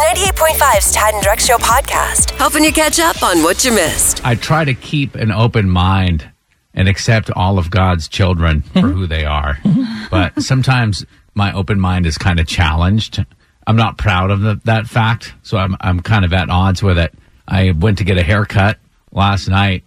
B98.5's 0.00 0.92
Tad 0.92 1.12
and 1.12 1.22
Drex 1.22 1.40
Show 1.40 1.58
podcast, 1.58 2.30
helping 2.30 2.64
you 2.64 2.72
catch 2.72 2.98
up 2.98 3.22
on 3.22 3.42
what 3.42 3.66
you 3.66 3.70
missed. 3.70 4.24
I 4.24 4.34
try 4.34 4.64
to 4.64 4.72
keep 4.72 5.14
an 5.14 5.30
open 5.30 5.68
mind 5.68 6.26
and 6.72 6.88
accept 6.88 7.30
all 7.32 7.58
of 7.58 7.70
God's 7.70 8.08
children 8.08 8.62
for 8.62 8.80
who 8.88 9.06
they 9.06 9.26
are. 9.26 9.58
But 10.10 10.42
sometimes 10.42 11.04
my 11.34 11.52
open 11.52 11.78
mind 11.78 12.06
is 12.06 12.16
kind 12.16 12.40
of 12.40 12.46
challenged. 12.46 13.22
I'm 13.66 13.76
not 13.76 13.98
proud 13.98 14.30
of 14.30 14.40
the, 14.40 14.58
that 14.64 14.86
fact, 14.86 15.34
so 15.42 15.58
I'm 15.58 15.76
I'm 15.82 16.00
kind 16.00 16.24
of 16.24 16.32
at 16.32 16.48
odds 16.48 16.82
with 16.82 16.96
it. 16.96 17.12
I 17.46 17.72
went 17.72 17.98
to 17.98 18.04
get 18.04 18.16
a 18.16 18.22
haircut 18.22 18.78
last 19.12 19.48
night. 19.48 19.84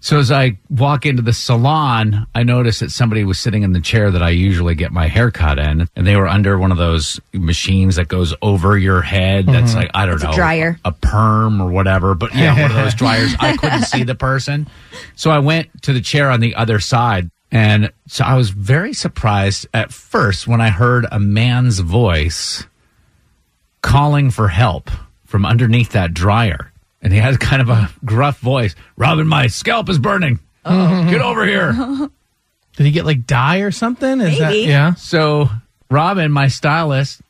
So 0.00 0.18
as 0.18 0.30
I 0.30 0.58
walk 0.70 1.06
into 1.06 1.22
the 1.22 1.32
salon, 1.32 2.26
I 2.32 2.44
notice 2.44 2.78
that 2.78 2.92
somebody 2.92 3.24
was 3.24 3.38
sitting 3.38 3.64
in 3.64 3.72
the 3.72 3.80
chair 3.80 4.12
that 4.12 4.22
I 4.22 4.30
usually 4.30 4.76
get 4.76 4.92
my 4.92 5.08
haircut 5.08 5.58
in, 5.58 5.88
and 5.96 6.06
they 6.06 6.14
were 6.14 6.28
under 6.28 6.56
one 6.56 6.70
of 6.70 6.78
those 6.78 7.20
machines 7.32 7.96
that 7.96 8.06
goes 8.06 8.32
over 8.40 8.78
your 8.78 9.02
head. 9.02 9.46
That's 9.46 9.72
mm-hmm. 9.72 9.80
like 9.80 9.90
I 9.94 10.06
don't 10.06 10.14
It's 10.14 10.24
a 10.24 10.28
know, 10.28 10.34
dryer. 10.34 10.78
a 10.84 10.92
perm 10.92 11.60
or 11.60 11.70
whatever. 11.70 12.14
But 12.14 12.34
yeah, 12.34 12.60
one 12.60 12.70
of 12.70 12.76
those 12.76 12.94
dryers. 12.96 13.34
I 13.40 13.56
couldn't 13.56 13.82
see 13.84 14.04
the 14.04 14.14
person, 14.14 14.68
so 15.16 15.30
I 15.30 15.40
went 15.40 15.82
to 15.82 15.92
the 15.92 16.00
chair 16.00 16.30
on 16.30 16.38
the 16.38 16.54
other 16.54 16.78
side, 16.78 17.30
and 17.50 17.92
so 18.06 18.24
I 18.24 18.36
was 18.36 18.50
very 18.50 18.92
surprised 18.92 19.66
at 19.74 19.92
first 19.92 20.46
when 20.46 20.60
I 20.60 20.70
heard 20.70 21.06
a 21.10 21.18
man's 21.18 21.80
voice 21.80 22.64
calling 23.82 24.30
for 24.30 24.48
help 24.48 24.90
from 25.24 25.44
underneath 25.44 25.90
that 25.90 26.14
dryer. 26.14 26.72
And 27.00 27.12
he 27.12 27.18
has 27.18 27.36
kind 27.36 27.62
of 27.62 27.68
a 27.68 27.90
gruff 28.04 28.38
voice. 28.40 28.74
Robin, 28.96 29.26
my 29.26 29.46
scalp 29.46 29.88
is 29.88 29.98
burning. 29.98 30.40
Oh. 30.64 31.08
Get 31.10 31.20
over 31.20 31.46
here. 31.46 31.72
Did 32.76 32.86
he 32.86 32.92
get 32.92 33.04
like 33.04 33.26
dye 33.26 33.58
or 33.58 33.70
something? 33.70 34.20
Is 34.20 34.38
that 34.38 34.50
Maybe. 34.50 34.68
yeah? 34.68 34.94
So 34.94 35.48
Robin, 35.90 36.30
my 36.30 36.48
stylist, 36.48 37.20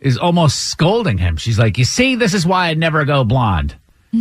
is 0.00 0.18
almost 0.18 0.68
scolding 0.68 1.18
him. 1.18 1.36
She's 1.36 1.58
like, 1.58 1.78
You 1.78 1.84
see, 1.84 2.16
this 2.16 2.34
is 2.34 2.46
why 2.46 2.68
I 2.68 2.74
never 2.74 3.04
go 3.04 3.24
blonde. 3.24 3.74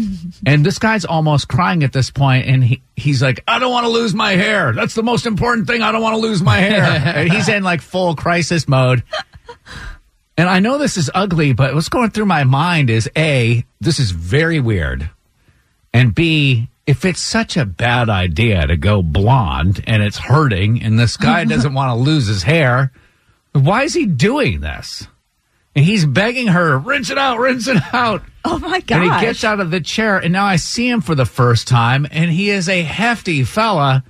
and 0.46 0.66
this 0.66 0.80
guy's 0.80 1.06
almost 1.06 1.48
crying 1.48 1.84
at 1.84 1.94
this 1.94 2.10
point, 2.10 2.48
and 2.48 2.64
he, 2.64 2.82
he's 2.96 3.22
like, 3.22 3.44
I 3.48 3.60
don't 3.60 3.72
want 3.72 3.86
to 3.86 3.92
lose 3.92 4.14
my 4.14 4.32
hair. 4.32 4.74
That's 4.74 4.96
the 4.96 5.04
most 5.04 5.26
important 5.26 5.68
thing. 5.68 5.82
I 5.82 5.92
don't 5.92 6.02
want 6.02 6.16
to 6.16 6.22
lose 6.22 6.42
my 6.42 6.58
hair. 6.58 6.84
and 7.16 7.32
he's 7.32 7.48
in 7.50 7.64
like 7.64 7.82
full 7.82 8.16
crisis 8.16 8.68
mode. 8.68 9.04
And 10.38 10.50
I 10.50 10.60
know 10.60 10.78
this 10.78 10.98
is 10.98 11.10
ugly, 11.14 11.54
but 11.54 11.74
what's 11.74 11.90
going 11.90 12.10
through 12.10 12.26
my 12.26 12.44
mind 12.44 12.90
is 12.90 13.10
A, 13.18 13.66
this 13.80 14.00
is 14.00 14.12
very 14.12 14.60
weird. 14.60 15.10
And 15.94 16.14
B, 16.14 16.70
if 16.86 17.06
it's 17.06 17.22
such 17.22 17.56
a 17.56 17.66
bad 17.66 18.10
idea 18.10 18.68
to 18.68 18.76
go 18.76 19.02
blonde 19.02 19.84
and 19.88 20.04
it's 20.04 20.18
hurting 20.18 20.84
and 20.84 21.00
this 21.00 21.16
guy 21.16 21.44
doesn't 21.46 21.74
want 21.74 21.92
to 21.98 22.04
lose 22.04 22.28
his 22.28 22.44
hair, 22.44 22.92
why 23.54 23.84
is 23.84 23.94
he 23.94 24.06
doing 24.06 24.60
this? 24.60 25.08
And 25.74 25.84
he's 25.84 26.06
begging 26.06 26.48
her, 26.48 26.78
rinse 26.78 27.10
it 27.10 27.18
out, 27.18 27.40
rinse 27.40 27.68
it 27.68 27.82
out. 27.94 28.22
Oh 28.48 28.60
my 28.60 28.80
god! 28.80 29.02
And 29.02 29.12
he 29.12 29.22
gets 29.22 29.44
out 29.44 29.60
of 29.60 29.72
the 29.72 29.82
chair, 29.82 30.20
and 30.20 30.32
now 30.32 30.46
I 30.46 30.58
see 30.58 30.88
him 30.88 31.02
for 31.02 31.16
the 31.16 31.26
first 31.26 31.68
time, 31.68 32.06
and 32.12 32.30
he 32.30 32.52
is 32.52 32.70
a 32.70 32.84
hefty 32.84 33.44
fella. 33.44 34.04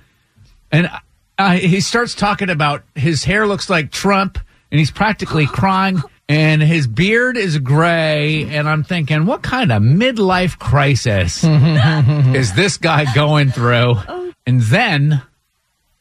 And 0.70 0.90
I, 1.38 1.56
he 1.56 1.80
starts 1.80 2.14
talking 2.14 2.50
about 2.50 2.82
his 2.94 3.24
hair 3.24 3.46
looks 3.46 3.70
like 3.70 3.90
Trump, 3.90 4.38
and 4.70 4.78
he's 4.78 4.90
practically 4.90 5.46
crying, 5.50 6.02
and 6.28 6.62
his 6.62 6.86
beard 6.86 7.36
is 7.36 7.58
gray. 7.58 8.44
And 8.44 8.68
I'm 8.68 8.84
thinking, 8.84 9.26
what 9.26 9.42
kind 9.42 9.70
of 9.70 9.82
midlife 9.82 10.58
crisis 10.58 11.44
is 12.34 12.54
this 12.54 12.76
guy 12.78 13.12
going 13.14 13.50
through? 13.50 13.94
Oh. 14.08 14.32
And 14.46 14.60
then 14.60 15.22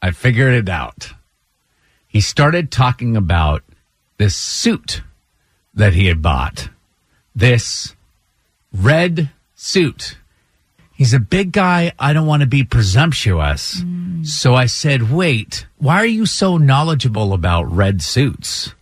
I 0.02 0.12
figured 0.12 0.53
it 0.53 0.69
out. 0.69 1.14
He 2.08 2.22
started 2.22 2.72
talking 2.72 3.18
about 3.18 3.64
this 4.18 4.35
suit 4.35 5.02
that 5.74 5.94
he 5.94 6.08
had 6.08 6.22
bought. 6.22 6.69
This 7.35 7.96
red 8.72 9.31
suit. 9.56 10.18
He's 10.94 11.14
a 11.14 11.19
big 11.19 11.52
guy. 11.52 11.91
I 12.00 12.14
don't 12.14 12.28
want 12.28 12.41
to 12.41 12.47
be 12.47 12.64
presumptuous. 12.64 13.81
Mm. 13.81 14.25
So 14.25 14.56
I 14.56 14.68
said, 14.68 15.12
wait, 15.12 15.68
why 15.78 15.97
are 15.97 16.06
you 16.06 16.25
so 16.25 16.58
knowledgeable 16.58 17.34
about 17.34 17.69
red 17.69 18.02
suits? 18.02 18.74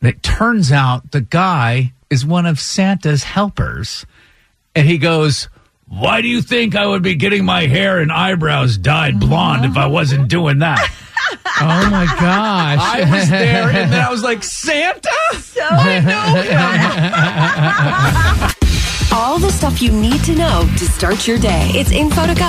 And 0.00 0.10
it 0.10 0.22
turns 0.22 0.70
out 0.72 1.10
the 1.10 1.20
guy 1.20 1.92
is 2.10 2.24
one 2.24 2.46
of 2.46 2.60
Santa's 2.60 3.24
helpers. 3.24 4.06
And 4.74 4.86
he 4.86 4.98
goes, 4.98 5.48
why 5.88 6.20
do 6.20 6.28
you 6.28 6.42
think 6.42 6.76
I 6.76 6.86
would 6.86 7.02
be 7.02 7.14
getting 7.14 7.44
my 7.44 7.66
hair 7.66 7.98
and 7.98 8.12
eyebrows 8.12 8.76
dyed 8.76 9.18
blonde 9.18 9.64
if 9.64 9.76
I 9.76 9.86
wasn't 9.86 10.28
doing 10.28 10.58
that? 10.58 10.92
Oh 11.60 11.90
my 11.90 12.06
gosh. 12.06 12.78
I 12.80 13.00
was 13.10 13.28
there 13.28 13.68
and 13.68 13.92
then 13.92 14.00
I 14.00 14.08
was 14.10 14.22
like, 14.22 14.44
Santa? 14.44 15.10
so 15.34 15.60
I 15.68 16.00
know. 19.10 19.16
All 19.18 19.38
the 19.40 19.50
stuff 19.50 19.82
you 19.82 19.90
need 19.90 20.22
to 20.24 20.36
know 20.36 20.68
to 20.78 20.86
start 20.86 21.26
your 21.26 21.38
day. 21.38 21.70
It's 21.74 21.90
info 21.90 22.26
to 22.28 22.34
go 22.34 22.44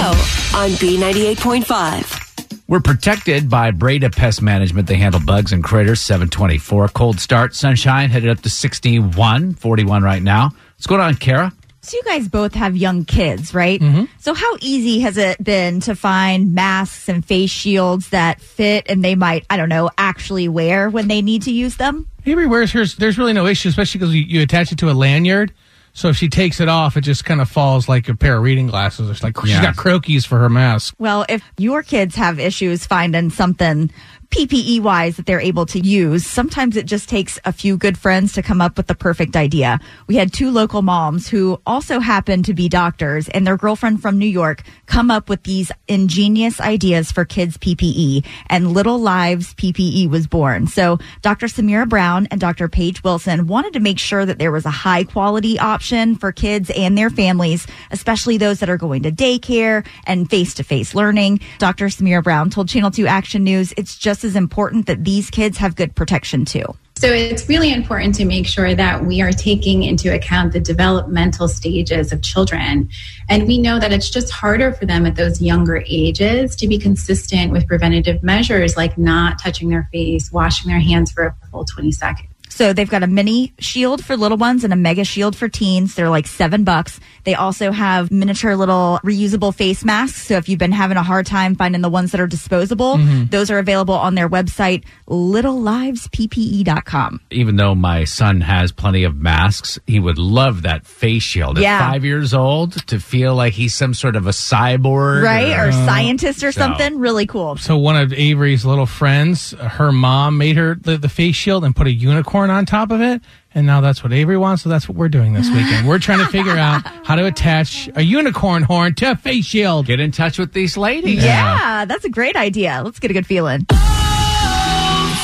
on 0.55 0.69
B98.5. 0.77 2.28
We're 2.69 2.79
protected 2.81 3.49
by 3.49 3.71
Breda 3.71 4.11
Pest 4.11 4.43
Management. 4.43 4.87
They 4.87 4.97
handle 4.97 5.19
bugs 5.19 5.51
and 5.51 5.63
critters. 5.63 6.01
724. 6.01 6.89
Cold 6.89 7.19
start. 7.19 7.55
Sunshine 7.55 8.11
headed 8.11 8.29
up 8.29 8.41
to 8.41 8.49
61, 8.51 9.55
41 9.55 10.03
right 10.03 10.21
now. 10.21 10.51
What's 10.75 10.85
going 10.85 11.01
on, 11.01 11.15
Kara? 11.15 11.51
So 11.81 11.97
you 11.97 12.03
guys 12.03 12.27
both 12.27 12.53
have 12.53 12.77
young 12.77 13.05
kids, 13.05 13.55
right? 13.55 13.79
Mm-hmm. 13.79 14.03
So 14.19 14.35
how 14.35 14.57
easy 14.61 14.99
has 14.99 15.17
it 15.17 15.43
been 15.43 15.79
to 15.79 15.95
find 15.95 16.53
masks 16.53 17.09
and 17.09 17.25
face 17.25 17.49
shields 17.49 18.09
that 18.09 18.39
fit 18.39 18.85
and 18.87 19.03
they 19.03 19.15
might, 19.15 19.47
I 19.49 19.57
don't 19.57 19.69
know, 19.69 19.89
actually 19.97 20.47
wear 20.47 20.91
when 20.91 21.07
they 21.07 21.23
need 21.23 21.41
to 21.43 21.51
use 21.51 21.77
them? 21.77 22.07
Avery 22.27 22.45
wears 22.45 22.71
hers. 22.71 22.97
There's 22.97 23.17
really 23.17 23.33
no 23.33 23.47
issue, 23.47 23.69
especially 23.69 23.97
because 23.97 24.13
you, 24.13 24.21
you 24.21 24.41
attach 24.43 24.71
it 24.71 24.77
to 24.77 24.91
a 24.91 24.93
lanyard. 24.93 25.51
So 25.99 26.07
if 26.07 26.15
she 26.15 26.29
takes 26.29 26.61
it 26.61 26.69
off, 26.69 26.95
it 26.95 27.01
just 27.01 27.25
kind 27.25 27.41
of 27.41 27.49
falls 27.49 27.89
like 27.89 28.07
a 28.07 28.15
pair 28.15 28.37
of 28.37 28.43
reading 28.43 28.67
glasses. 28.67 29.09
It's 29.09 29.21
like 29.21 29.37
she's 29.41 29.49
Yeah. 29.49 29.61
got 29.63 29.75
Croakies 29.75 30.25
for 30.25 30.39
her 30.39 30.47
mask. 30.47 30.95
Well, 30.97 31.25
if 31.27 31.43
your 31.57 31.83
kids 31.83 32.15
have 32.15 32.39
issues 32.39 32.85
finding 32.85 33.29
something 33.29 33.91
PPE 34.31 34.81
wise 34.81 35.17
that 35.17 35.25
they're 35.25 35.41
able 35.41 35.65
to 35.65 35.79
use, 35.79 36.23
sometimes 36.23 36.77
it 36.77 36.85
just 36.85 37.09
takes 37.09 37.39
a 37.45 37.51
few 37.51 37.75
good 37.77 37.97
friends 37.97 38.33
to 38.33 38.43
come 38.43 38.61
up 38.61 38.77
with 38.77 38.85
the 38.85 38.93
perfect 38.93 39.35
idea. 39.35 39.79
We 40.05 40.17
had 40.17 40.31
two 40.31 40.51
local 40.51 40.83
moms 40.83 41.27
who 41.27 41.59
also 41.65 41.99
happen 41.99 42.43
to 42.43 42.53
be 42.53 42.69
doctors 42.69 43.27
and 43.29 43.45
their 43.45 43.57
girlfriend 43.57 44.03
from 44.03 44.19
New 44.19 44.27
York 44.27 44.61
come 44.85 45.09
up 45.09 45.29
with 45.29 45.43
these 45.43 45.71
ingenious 45.87 46.61
ideas 46.61 47.11
for 47.11 47.25
kids 47.25 47.57
PPE 47.57 48.23
and 48.47 48.71
Little 48.71 48.99
Lives 48.99 49.55
PPE 49.55 50.09
was 50.11 50.27
born. 50.27 50.67
So 50.67 50.99
Dr. 51.23 51.47
Samira 51.47 51.89
Brown 51.89 52.27
and 52.29 52.39
Dr. 52.39 52.69
Paige 52.69 53.03
Wilson 53.03 53.47
wanted 53.47 53.73
to 53.73 53.79
make 53.79 53.97
sure 53.97 54.27
that 54.27 54.37
there 54.37 54.51
was 54.51 54.65
a 54.65 54.69
high 54.69 55.05
quality 55.05 55.57
option 55.57 56.15
for 56.15 56.31
kids 56.31 56.69
and 56.75 56.95
their 56.95 57.09
families, 57.09 57.65
especially 57.89 58.37
those 58.37 58.59
that 58.59 58.69
are 58.69 58.77
going 58.77 59.03
to 59.03 59.11
daycare 59.11 59.85
and 60.05 60.29
face 60.29 60.53
to 60.53 60.63
face 60.63 60.93
learning. 60.93 61.39
Dr. 61.57 61.87
Samira 61.87 62.23
Brown 62.23 62.51
told 62.51 62.69
Channel 62.69 62.91
2 62.91 63.07
Action 63.07 63.43
News 63.43 63.73
it's 63.75 63.97
just 63.97 64.18
as 64.23 64.35
important 64.35 64.85
that 64.87 65.03
these 65.03 65.29
kids 65.29 65.57
have 65.57 65.75
good 65.75 65.95
protection 65.95 66.45
too. 66.45 66.65
So 66.99 67.07
it's 67.07 67.47
really 67.47 67.71
important 67.71 68.15
to 68.15 68.25
make 68.25 68.45
sure 68.45 68.75
that 68.75 69.05
we 69.05 69.21
are 69.21 69.31
taking 69.31 69.83
into 69.83 70.13
account 70.13 70.51
the 70.51 70.59
developmental 70.59 71.47
stages 71.47 72.11
of 72.11 72.21
children. 72.21 72.89
And 73.29 73.47
we 73.47 73.57
know 73.57 73.79
that 73.79 73.93
it's 73.93 74.09
just 74.09 74.33
harder 74.33 74.73
for 74.73 74.85
them 74.85 75.05
at 75.05 75.15
those 75.15 75.41
younger 75.41 75.81
ages 75.87 76.57
to 76.57 76.67
be 76.67 76.77
consistent 76.77 77.53
with 77.53 77.67
preventative 77.67 78.21
measures 78.21 78.75
like 78.75 78.97
not 78.97 79.39
touching 79.41 79.69
their 79.69 79.87
face, 79.93 80.29
washing 80.29 80.69
their 80.69 80.81
hands 80.81 81.09
for 81.09 81.27
a 81.27 81.35
full 81.49 81.63
20 81.63 81.89
seconds. 81.93 82.29
So 82.49 82.73
they've 82.73 82.89
got 82.89 83.03
a 83.03 83.07
mini 83.07 83.53
shield 83.59 84.03
for 84.03 84.17
little 84.17 84.37
ones 84.37 84.63
and 84.63 84.73
a 84.73 84.75
mega 84.75 85.03
shield 85.05 85.35
for 85.35 85.47
teens. 85.47 85.95
They're 85.95 86.09
like 86.09 86.27
seven 86.27 86.63
bucks. 86.63 86.99
They 87.23 87.35
also 87.35 87.71
have 87.71 88.11
miniature 88.11 88.55
little 88.55 88.99
reusable 89.03 89.53
face 89.55 89.85
masks. 89.85 90.25
So 90.27 90.35
if 90.37 90.49
you've 90.49 90.59
been 90.59 90.71
having 90.71 90.97
a 90.97 91.03
hard 91.03 91.25
time 91.25 91.55
finding 91.55 91.81
the 91.81 91.89
ones 91.89 92.11
that 92.11 92.19
are 92.19 92.27
disposable, 92.27 92.97
mm-hmm. 92.97 93.25
those 93.27 93.51
are 93.51 93.59
available 93.59 93.93
on 93.93 94.15
their 94.15 94.27
website, 94.27 94.83
littlelivesppe.com. 95.07 97.21
Even 97.31 97.55
though 97.57 97.75
my 97.75 98.03
son 98.03 98.41
has 98.41 98.71
plenty 98.71 99.03
of 99.03 99.15
masks, 99.15 99.77
he 99.85 99.99
would 99.99 100.17
love 100.17 100.63
that 100.63 100.85
face 100.87 101.23
shield 101.23 101.57
at 101.57 101.63
Yeah. 101.63 101.91
five 101.91 102.03
years 102.03 102.33
old 102.33 102.85
to 102.87 102.99
feel 102.99 103.35
like 103.35 103.53
he's 103.53 103.73
some 103.73 103.93
sort 103.93 104.15
of 104.15 104.27
a 104.27 104.31
cyborg. 104.31 105.23
Right? 105.23 105.57
Or 105.57 105.71
scientist 105.71 106.43
or 106.43 106.51
So- 106.51 106.61
something. 106.61 106.99
Really 106.99 107.25
cool. 107.25 107.55
So 107.57 107.77
one 107.77 107.95
of 107.95 108.11
Avery's 108.13 108.65
little 108.65 108.85
friends, 108.85 109.51
her 109.51 109.91
mom 109.91 110.37
made 110.37 110.57
her 110.57 110.75
the, 110.75 110.97
the 110.97 111.09
face 111.09 111.35
shield 111.35 111.63
and 111.63 111.75
put 111.75 111.87
a 111.87 111.91
unicorn 111.91 112.38
on 112.47 112.65
top 112.65 112.91
of 112.91 113.01
it, 113.01 113.21
And 113.53 113.65
now 113.67 113.81
that's 113.81 114.03
what 114.03 114.13
Avery 114.13 114.37
wants, 114.37 114.61
so 114.63 114.69
that's 114.69 114.87
what 114.87 114.97
we're 114.97 115.09
doing 115.09 115.33
this 115.33 115.49
weekend. 115.49 115.87
We're 115.87 115.99
trying 115.99 116.19
to 116.19 116.27
figure 116.31 116.55
out 116.57 116.85
how 117.05 117.15
to 117.15 117.25
attach 117.25 117.89
a 117.95 118.01
unicorn 118.01 118.63
horn 118.63 118.95
to 118.95 119.11
a 119.11 119.15
face 119.15 119.45
shield. 119.45 119.87
Get 119.87 119.99
in 119.99 120.11
touch 120.11 120.37
with 120.39 120.53
these 120.53 120.77
ladies. 120.77 121.21
Yeah, 121.23 121.83
that's 121.85 122.05
a 122.05 122.09
great 122.09 122.35
idea. 122.37 122.81
Let's 122.85 122.99
get 122.99 123.11
a 123.11 123.13
good 123.13 123.25
feeling. 123.27 123.65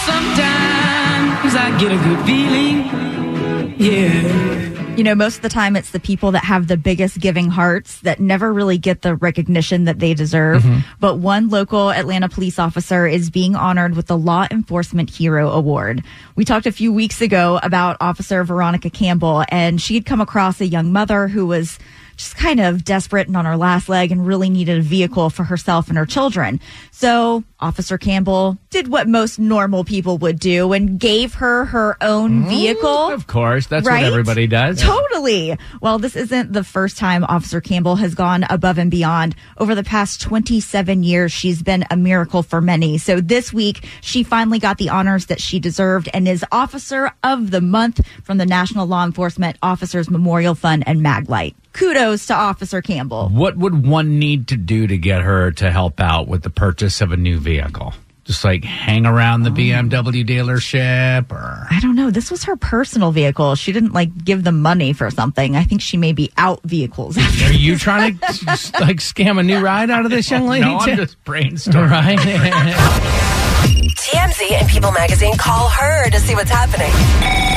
Sometimes 0.06 1.56
I 1.56 1.78
get 1.80 1.92
a 1.92 1.98
good 2.04 2.26
feeling. 2.26 3.76
Yeah. 3.80 4.85
You 4.98 5.04
know, 5.04 5.16
most 5.16 5.36
of 5.38 5.42
the 5.42 5.50
time 5.50 5.76
it's 5.76 5.92
the 5.92 6.00
people 6.00 6.32
that 6.32 6.46
have 6.46 6.68
the 6.68 6.78
biggest 6.78 7.20
giving 7.20 7.50
hearts 7.50 8.00
that 8.02 8.20
never 8.20 8.54
really 8.54 8.78
get 8.78 9.02
the 9.02 9.16
recognition 9.16 9.84
that 9.86 10.00
they 10.00 10.14
deserve. 10.14 10.64
Mm-hmm. 10.64 10.80
But 11.02 11.18
one 11.18 11.50
local 11.50 11.92
Atlanta 11.92 12.30
police 12.30 12.58
officer 12.58 13.06
is 13.06 13.30
being 13.30 13.56
honored 13.56 13.96
with 13.96 14.08
the 14.08 14.18
Law 14.18 14.48
Enforcement 14.50 15.10
Hero 15.10 15.52
Award. 15.52 16.04
We 16.36 16.46
talked 16.46 16.66
a 16.66 16.72
few 16.72 16.94
weeks 16.94 17.22
ago 17.22 17.60
about 17.62 17.98
Officer 18.00 18.44
Veronica 18.46 18.90
Campbell, 18.90 19.44
and 19.50 19.82
she 19.82 19.96
had 19.96 20.06
come 20.06 20.22
across 20.22 20.62
a 20.62 20.66
young 20.66 20.94
mother 20.94 21.28
who 21.28 21.46
was 21.46 21.78
just 22.16 22.36
kind 22.36 22.60
of 22.60 22.84
desperate 22.84 23.28
and 23.28 23.36
on 23.36 23.46
her 23.46 23.58
last 23.58 23.90
leg 23.90 24.12
and 24.12 24.26
really 24.26 24.50
needed 24.50 24.78
a 24.78 24.82
vehicle 24.82 25.30
for 25.30 25.44
herself 25.44 25.90
and 25.90 25.98
her 25.98 26.06
children. 26.06 26.60
So 26.92 27.44
Officer 27.60 27.98
Campbell 27.98 28.58
did 28.70 28.88
what 28.88 29.08
most 29.08 29.38
normal 29.40 29.84
people 29.84 30.18
would 30.20 30.40
do 30.40 30.72
and 30.74 31.00
gave 31.00 31.36
her 31.36 31.66
her 31.66 31.98
own 32.02 32.44
mm, 32.44 32.50
vehicle. 32.50 33.10
Of 33.12 33.28
course, 33.28 33.68
that's 33.68 33.86
Right? 33.86 34.04
what 34.04 34.12
everybody 34.12 34.48
does. 34.48 34.82
Totally. 34.82 35.58
Well, 35.82 36.00
this 36.00 36.16
isn't 36.16 36.54
the 36.54 36.64
first 36.64 36.98
time 36.98 37.24
Officer 37.26 37.60
Campbell 37.62 37.96
has 37.98 38.16
gone 38.16 38.46
above 38.50 38.78
and 38.78 38.90
beyond. 38.92 39.36
Over 39.58 39.76
the 39.76 39.84
past 39.84 40.22
27 40.22 41.04
years, 41.04 41.32
she's 41.32 41.62
been 41.62 41.86
a 41.92 41.98
miracle 41.98 42.44
for 42.44 42.62
many. 42.62 42.98
So 42.98 43.20
this 43.20 43.52
week, 43.52 43.86
she 44.02 44.24
finally 44.24 44.60
got 44.60 44.78
the 44.78 44.90
honors 44.90 45.26
that 45.28 45.42
she 45.42 45.60
deserved 45.60 46.10
and 46.14 46.28
is 46.28 46.46
Officer 46.52 47.12
of 47.24 47.52
the 47.52 47.62
Month 47.62 48.02
from 48.24 48.38
the 48.38 48.46
National 48.46 48.86
Law 48.88 49.04
Enforcement 49.06 49.58
Officers 49.62 50.10
Memorial 50.10 50.56
Fund 50.56 50.84
and 50.88 51.02
Maglite. 51.02 51.56
Kudos 51.76 52.28
to 52.28 52.34
Officer 52.34 52.82
Campbell. 52.82 53.28
What 53.30 53.58
would 53.58 53.86
one 53.86 54.18
need 54.18 54.48
to 54.48 54.56
do 54.58 54.88
to 54.88 54.98
get 54.98 55.22
her 55.22 55.52
to 55.52 55.70
help 55.70 56.00
out 56.00 56.28
with 56.28 56.42
the 56.42 56.50
purchase 56.50 57.02
of 57.02 57.12
a 57.12 57.18
new 57.18 57.38
vehicle? 57.38 57.94
Just 58.24 58.44
like 58.44 58.64
hang 58.64 59.06
around 59.06 59.44
the 59.44 59.52
BMW 59.52 60.26
dealership 60.26 61.32
or 61.32 61.68
I 61.70 61.80
don't 61.82 61.96
know. 61.96 62.10
This 62.10 62.32
was 62.32 62.46
her 62.46 62.56
personal 62.56 63.12
vehicle. 63.12 63.54
She 63.56 63.72
didn't 63.72 63.92
like 63.94 64.24
give 64.24 64.44
them 64.44 64.62
money 64.64 64.94
for 64.94 65.12
something. 65.12 65.56
I 65.56 65.64
think 65.64 65.82
she 65.82 65.96
may 65.98 66.12
be 66.14 66.32
out 66.38 66.62
vehicles. 66.64 67.18
Are 67.20 67.52
you 67.54 67.78
trying 67.78 68.18
to 68.20 68.26
s- 68.50 68.72
like 68.80 68.98
scam 68.98 69.38
a 69.40 69.44
new 69.44 69.60
ride 69.60 69.92
out 69.92 70.06
of 70.06 70.12
this 70.12 70.32
young 70.32 70.48
lady? 70.48 70.66
No, 70.66 70.78
I'm 70.78 70.90
too? 70.90 70.96
just 70.96 71.24
brainstorming. 71.24 71.92
right. 71.92 72.18
TMZ 73.96 74.52
and 74.54 74.68
People 74.70 74.92
Magazine 74.92 75.38
call 75.38 75.68
her 75.70 76.10
to 76.10 76.20
see 76.20 76.34
what's 76.36 76.50
happening. 76.50 77.55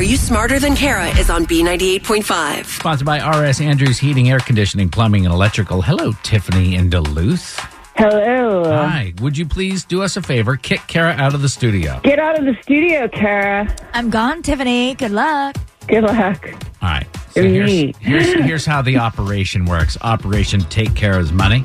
Are 0.00 0.02
You 0.02 0.16
Smarter 0.16 0.58
Than 0.58 0.76
Kara 0.76 1.08
is 1.18 1.28
on 1.28 1.44
B98.5. 1.44 2.64
Sponsored 2.64 3.04
by 3.04 3.18
RS 3.18 3.60
Andrews 3.60 3.98
Heating, 3.98 4.30
Air 4.30 4.38
Conditioning, 4.38 4.88
Plumbing, 4.88 5.26
and 5.26 5.34
Electrical. 5.34 5.82
Hello, 5.82 6.12
Tiffany 6.22 6.76
in 6.76 6.88
Duluth. 6.88 7.58
Hello. 7.96 8.64
Hi. 8.64 9.12
Would 9.20 9.36
you 9.36 9.44
please 9.44 9.84
do 9.84 10.02
us 10.02 10.16
a 10.16 10.22
favor? 10.22 10.56
Kick 10.56 10.80
Kara 10.86 11.10
out 11.18 11.34
of 11.34 11.42
the 11.42 11.50
studio. 11.50 12.00
Get 12.02 12.18
out 12.18 12.38
of 12.38 12.46
the 12.46 12.56
studio, 12.62 13.08
Kara. 13.08 13.76
I'm 13.92 14.08
gone, 14.08 14.40
Tiffany. 14.40 14.94
Good 14.94 15.10
luck. 15.10 15.56
Good 15.86 16.04
luck. 16.04 16.48
All 16.80 16.88
right. 16.88 17.06
So 17.32 17.42
here's, 17.42 17.94
here's, 17.98 18.32
here's 18.32 18.64
how 18.64 18.80
the 18.80 18.96
operation 19.06 19.66
works 19.66 19.98
Operation 20.00 20.60
Take 20.62 20.94
Kara's 20.94 21.30
Money. 21.30 21.62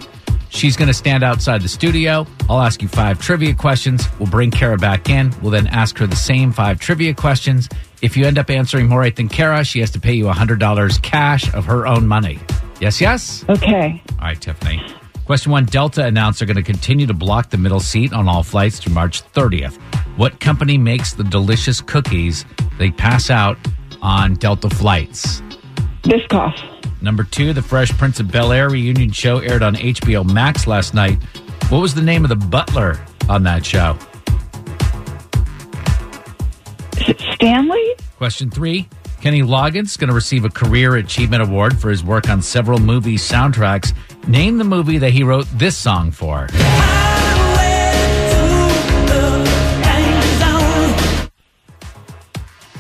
She's 0.55 0.77
going 0.77 0.87
to 0.87 0.93
stand 0.93 1.21
outside 1.21 1.61
the 1.61 1.67
studio. 1.67 2.25
I'll 2.49 2.61
ask 2.61 2.81
you 2.81 2.87
five 2.87 3.19
trivia 3.19 3.53
questions. 3.53 4.07
We'll 4.19 4.29
bring 4.29 4.51
Kara 4.51 4.77
back 4.77 5.09
in. 5.09 5.33
We'll 5.41 5.51
then 5.51 5.67
ask 5.67 5.97
her 5.97 6.07
the 6.07 6.15
same 6.15 6.53
five 6.53 6.79
trivia 6.79 7.13
questions. 7.13 7.67
If 8.01 8.15
you 8.15 8.25
end 8.25 8.37
up 8.37 8.49
answering 8.49 8.87
more 8.87 9.01
right 9.01 9.13
than 9.13 9.27
Kara, 9.27 9.65
she 9.65 9.81
has 9.81 9.91
to 9.91 9.99
pay 9.99 10.13
you 10.13 10.25
$100 10.25 11.01
cash 11.01 11.53
of 11.53 11.65
her 11.65 11.85
own 11.85 12.07
money. 12.07 12.39
Yes, 12.79 13.01
yes? 13.01 13.43
Okay. 13.49 14.01
All 14.13 14.17
right, 14.19 14.39
Tiffany. 14.39 14.81
Question 15.25 15.51
one 15.51 15.65
Delta 15.65 16.05
announced 16.05 16.39
they're 16.39 16.45
going 16.45 16.55
to 16.55 16.63
continue 16.63 17.05
to 17.05 17.13
block 17.13 17.49
the 17.49 17.57
middle 17.57 17.81
seat 17.81 18.13
on 18.13 18.29
all 18.29 18.41
flights 18.41 18.79
through 18.79 18.93
March 18.93 19.23
30th. 19.33 19.75
What 20.15 20.39
company 20.39 20.77
makes 20.77 21.13
the 21.13 21.25
delicious 21.25 21.81
cookies 21.81 22.45
they 22.77 22.91
pass 22.91 23.29
out 23.29 23.57
on 24.01 24.35
Delta 24.35 24.69
flights? 24.69 25.41
Biscoff. 26.05 26.53
Number 27.01 27.23
two, 27.23 27.53
the 27.53 27.61
Fresh 27.61 27.91
Prince 27.97 28.19
of 28.19 28.31
Bel 28.31 28.51
Air 28.51 28.69
reunion 28.69 29.11
show 29.11 29.39
aired 29.39 29.61
on 29.63 29.75
HBO 29.75 30.23
Max 30.31 30.65
last 30.67 30.93
night. 30.93 31.21
What 31.69 31.79
was 31.81 31.93
the 31.93 32.01
name 32.01 32.23
of 32.23 32.29
the 32.29 32.35
butler 32.35 32.99
on 33.29 33.43
that 33.43 33.65
show? 33.65 33.97
S- 36.97 37.15
Stanley? 37.35 37.93
Question 38.17 38.49
three, 38.49 38.87
Kenny 39.21 39.41
Loggins 39.41 39.85
is 39.87 39.97
going 39.97 40.07
to 40.09 40.13
receive 40.15 40.45
a 40.45 40.49
Career 40.49 40.95
Achievement 40.95 41.43
Award 41.43 41.77
for 41.79 41.89
his 41.89 42.03
work 42.03 42.29
on 42.29 42.41
several 42.41 42.79
movie 42.79 43.17
soundtracks. 43.17 43.93
Name 44.27 44.57
the 44.57 44.63
movie 44.63 44.97
that 44.99 45.11
he 45.11 45.23
wrote 45.23 45.47
this 45.53 45.75
song 45.77 46.11
for. 46.11 46.47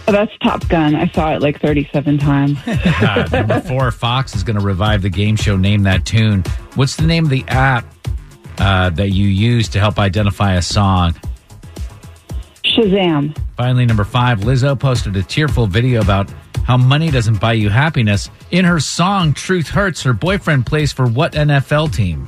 Oh, 0.07 0.11
that's 0.11 0.31
Top 0.43 0.67
Gun. 0.69 0.95
I 0.95 1.07
saw 1.09 1.33
it 1.33 1.41
like 1.41 1.59
37 1.59 2.17
times. 2.19 2.59
Uh, 3.05 3.27
number 3.31 3.59
four, 3.61 3.91
Fox 3.91 4.35
is 4.35 4.43
going 4.43 4.57
to 4.57 4.63
revive 4.65 5.01
the 5.01 5.09
game 5.09 5.35
show 5.35 5.57
Name 5.57 5.83
That 5.83 6.05
Tune. 6.05 6.43
What's 6.75 6.95
the 6.95 7.05
name 7.05 7.25
of 7.25 7.29
the 7.29 7.43
app 7.47 7.85
uh, 8.57 8.89
that 8.91 9.09
you 9.09 9.27
use 9.27 9.67
to 9.69 9.79
help 9.79 9.99
identify 9.99 10.53
a 10.53 10.61
song? 10.61 11.13
Shazam. 12.63 13.37
Finally, 13.57 13.85
number 13.85 14.03
five, 14.03 14.39
Lizzo 14.41 14.79
posted 14.79 15.15
a 15.15 15.23
tearful 15.23 15.67
video 15.67 16.01
about 16.01 16.29
how 16.65 16.77
money 16.77 17.11
doesn't 17.11 17.39
buy 17.39 17.53
you 17.53 17.69
happiness. 17.69 18.29
In 18.51 18.65
her 18.65 18.79
song 18.79 19.33
Truth 19.33 19.67
Hurts, 19.67 20.01
her 20.03 20.13
boyfriend 20.13 20.65
plays 20.65 20.91
for 20.91 21.07
what 21.07 21.33
NFL 21.33 21.93
team? 21.93 22.27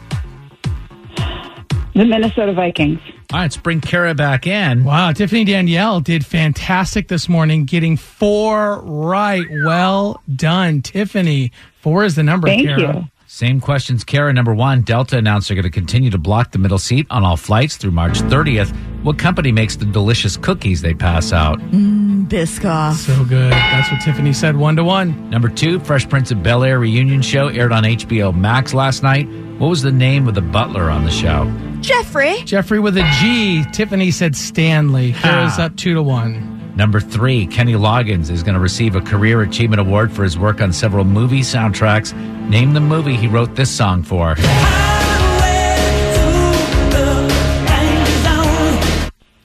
The 1.98 2.06
Minnesota 2.06 2.54
Vikings. 2.54 3.00
All 3.04 3.40
right, 3.40 3.42
let's 3.46 3.58
bring 3.58 3.82
Kara 3.82 4.14
back 4.14 4.46
in. 4.46 4.84
Wow, 4.84 5.14
Tiffany 5.14 5.44
Danielle 5.46 6.00
did 6.00 6.24
fantastic 6.24 7.08
this 7.08 7.28
morning, 7.28 7.66
getting 7.66 7.98
four 7.98 8.82
right. 8.84 9.44
Well 9.66 10.22
done, 10.36 10.84
Tiffany. 10.84 11.52
Four 11.82 12.06
is 12.06 12.14
the 12.14 12.22
number. 12.22 12.48
Thank 12.48 12.68
Kara. 12.68 12.80
you. 12.98 13.04
Same 13.26 13.60
questions, 13.60 14.04
Kara. 14.04 14.32
Number 14.32 14.54
one, 14.54 14.84
Delta 14.84 15.18
announced 15.18 15.48
they're 15.48 15.56
going 15.56 15.64
to 15.64 15.72
continue 15.72 16.12
to 16.12 16.20
block 16.20 16.52
the 16.52 16.60
middle 16.60 16.78
seat 16.78 17.08
on 17.10 17.24
all 17.24 17.36
flights 17.36 17.78
through 17.78 17.92
March 17.92 18.20
30th. 18.20 18.72
What 19.04 19.18
company 19.18 19.52
makes 19.52 19.76
the 19.76 19.86
delicious 19.86 20.38
cookies 20.38 20.82
they 20.84 20.94
pass 20.94 21.34
out? 21.34 21.60
Mmm, 21.60 22.28
Biscoff. 22.28 22.94
So 22.94 23.26
good. 23.26 23.52
That's 23.52 23.92
what 23.92 24.02
Tiffany 24.02 24.34
said. 24.34 24.56
One 24.56 24.76
to 24.76 24.84
one. 24.84 25.32
Number 25.32 25.50
two, 25.50 25.80
Fresh 25.80 26.10
Prince 26.10 26.30
of 26.30 26.44
Bel 26.44 26.64
Air 26.64 26.78
reunion 26.78 27.24
show 27.24 27.48
aired 27.48 27.72
on 27.72 27.84
HBO 27.84 28.36
Max 28.36 28.76
last 28.76 29.02
night. 29.02 29.28
What 29.58 29.70
was 29.70 29.82
the 29.82 29.92
name 29.92 30.28
of 30.28 30.36
the 30.36 30.42
butler 30.42 30.92
on 30.92 31.04
the 31.04 31.12
show? 31.12 31.52
Geoffrey. 31.82 32.42
Geoffrey 32.44 32.80
with 32.80 32.98
a 32.98 33.10
G. 33.20 33.64
Tiffany 33.72 34.12
said 34.12 34.36
Stanley. 34.36 35.14
Kara's 35.14 35.58
up 35.60 35.76
two 35.76 35.94
to 35.94 36.02
one. 36.04 36.76
Number 36.76 37.00
three, 37.00 37.48
Kenny 37.48 37.74
Loggins 37.74 38.30
is 38.30 38.44
going 38.44 38.54
to 38.54 38.60
receive 38.60 38.96
a 38.96 39.02
Career 39.02 39.42
Achievement 39.42 39.80
Award 39.80 40.12
for 40.12 40.24
his 40.24 40.38
work 40.38 40.62
on 40.62 40.72
several 40.72 41.06
movie 41.06 41.42
soundtracks. 41.42 42.14
Name 42.50 42.74
the 42.74 42.80
movie 42.80 43.16
he 43.16 43.28
wrote 43.28 43.56
this 43.56 43.70
song 43.76 44.04
for. 44.04 44.36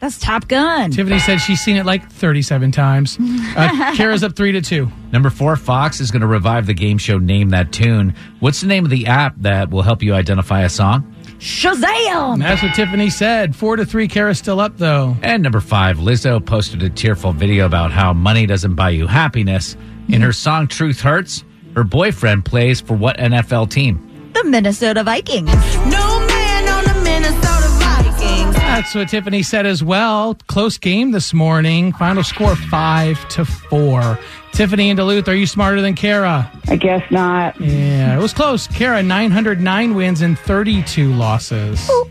That's 0.01 0.19
Top 0.19 0.49
Gun. 0.49 0.91
Tiffany 0.91 1.21
said 1.21 1.37
she's 1.39 1.61
seen 1.61 1.77
it 1.77 1.87
like 1.87 2.11
37 2.11 2.73
times. 2.73 3.19
Uh, 3.55 3.95
Kara's 3.95 4.25
up 4.25 4.35
three 4.35 4.51
to 4.53 4.63
two. 4.63 4.91
Number 5.13 5.29
four, 5.29 5.57
Fox 5.57 6.01
is 6.01 6.11
going 6.11 6.23
to 6.23 6.27
revive 6.27 6.65
the 6.65 6.73
game 6.73 6.97
show 6.97 7.19
Name 7.19 7.51
That 7.51 7.71
Tune. 7.71 8.15
What's 8.41 8.63
the 8.63 8.67
name 8.67 8.87
of 8.87 8.91
the 8.91 9.07
app 9.09 9.35
that 9.43 9.69
will 9.69 9.83
help 9.83 10.03
you 10.03 10.15
identify 10.15 10.63
a 10.63 10.71
song? 10.71 11.15
Shazam. 11.43 12.35
And 12.35 12.43
that's 12.43 12.63
what 12.63 12.73
Tiffany 12.73 13.11
said. 13.11 13.57
Four 13.57 13.75
to 13.75 13.85
three. 13.85 14.07
Kara's 14.07 14.39
still 14.39 14.61
up 14.61 14.79
though. 14.79 15.17
And 15.23 15.43
number 15.43 15.61
five, 15.61 15.99
Lizzo 15.99 16.45
posted 16.45 16.85
a 16.85 16.89
tearful 16.89 17.33
video 17.33 17.67
about 17.67 17.91
how 17.91 18.13
money 18.13 18.47
doesn't 18.47 18.77
buy 18.77 18.91
you 18.91 19.09
happiness. 19.09 19.77
In 20.09 20.23
her 20.23 20.33
song 20.33 20.69
Truth 20.69 21.01
Hurts, 21.01 21.43
her 21.75 21.83
boyfriend 21.83 22.45
plays 22.45 22.81
for 22.81 22.95
what 22.95 23.17
NFL 23.19 23.71
team? 23.71 24.31
The 24.35 24.45
Minnesota 24.45 25.03
Vikings. 25.03 25.47
No 25.87 26.27
man 26.27 26.69
on 26.69 26.85
the 26.85 27.01
Minnesota 27.03 27.69
Vikings. 27.81 28.55
That's 28.55 28.95
what 28.95 29.09
Tiffany 29.09 29.43
said 29.43 29.67
as 29.67 29.83
well. 29.83 30.37
Close 30.47 30.79
game 30.79 31.11
this 31.11 31.35
morning. 31.35 31.93
Final 31.95 32.23
score 32.23 32.55
five 32.55 33.29
to 33.31 33.45
four. 33.45 34.17
Tiffany 34.53 34.91
and 34.91 34.97
Duluth, 34.99 35.29
are 35.29 35.35
you 35.35 35.47
smarter 35.47 35.81
than 35.81 35.95
Kara? 35.95 36.51
I 36.69 36.77
guess 36.77 37.03
not. 37.11 37.59
Yeah, 37.61 38.17
it 38.17 38.21
was 38.21 38.35
close. 38.35 38.67
Kara, 38.67 39.03
909 39.03 39.95
wins 39.95 40.21
and 40.21 40.39
32 40.39 41.13
losses. 41.15 41.89
Ooh, 41.91 42.11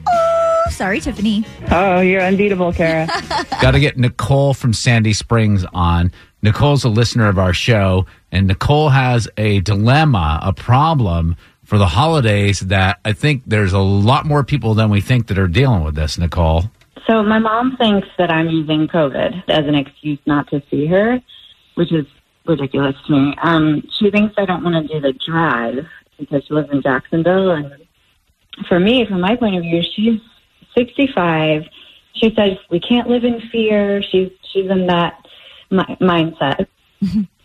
sorry, 0.71 0.99
Tiffany. 0.99 1.45
Oh, 1.71 2.01
you're 2.01 2.21
unbeatable, 2.23 2.73
Kara. 2.73 3.05
Got 3.61 3.71
to 3.71 3.79
get 3.79 3.97
Nicole 3.97 4.53
from 4.55 4.73
Sandy 4.73 5.13
Springs 5.13 5.65
on. 5.73 6.11
Nicole's 6.41 6.83
a 6.83 6.89
listener 6.89 7.29
of 7.29 7.37
our 7.37 7.53
show, 7.53 8.07
and 8.31 8.47
Nicole 8.47 8.89
has 8.89 9.27
a 9.37 9.59
dilemma, 9.61 10.39
a 10.41 10.51
problem 10.51 11.35
for 11.63 11.77
the 11.77 11.85
holidays 11.87 12.61
that 12.61 12.99
I 13.05 13.13
think 13.13 13.43
there's 13.45 13.71
a 13.73 13.79
lot 13.79 14.25
more 14.25 14.43
people 14.43 14.73
than 14.73 14.89
we 14.89 14.99
think 14.99 15.27
that 15.27 15.37
are 15.37 15.47
dealing 15.47 15.83
with 15.83 15.93
this, 15.93 16.17
Nicole. 16.17 16.63
So 17.07 17.21
my 17.21 17.37
mom 17.37 17.77
thinks 17.77 18.07
that 18.17 18.31
I'm 18.31 18.49
using 18.49 18.87
COVID 18.87 19.43
as 19.47 19.65
an 19.67 19.75
excuse 19.75 20.19
not 20.25 20.49
to 20.49 20.61
see 20.71 20.87
her. 20.87 21.21
which 21.75 21.91
is 21.93 22.05
ridiculous 22.45 22.95
to 23.07 23.13
me. 23.13 23.35
Um, 23.41 23.83
she 23.99 24.11
thinks 24.11 24.33
I 24.37 24.45
don't 24.45 24.63
want 24.63 24.87
to 24.87 24.93
do 24.93 24.99
the 24.99 25.13
drive 25.25 25.85
because 26.17 26.43
she 26.47 26.53
lives 26.53 26.69
in 26.71 26.81
Jacksonville. 26.81 27.51
And 27.51 27.71
for 28.67 28.79
me, 28.79 29.05
from 29.05 29.21
my 29.21 29.35
point 29.35 29.55
of 29.55 29.63
view, 29.63 29.81
she's 29.95 30.19
65. 30.77 31.63
She 32.13 32.33
says 32.35 32.57
we 32.69 32.79
can't 32.79 33.09
live 33.09 33.23
in 33.23 33.41
fear. 33.51 34.03
She's 34.03 34.29
she's 34.51 34.69
in 34.69 34.87
that 34.87 35.25
mi- 35.69 35.97
mindset. 36.01 36.67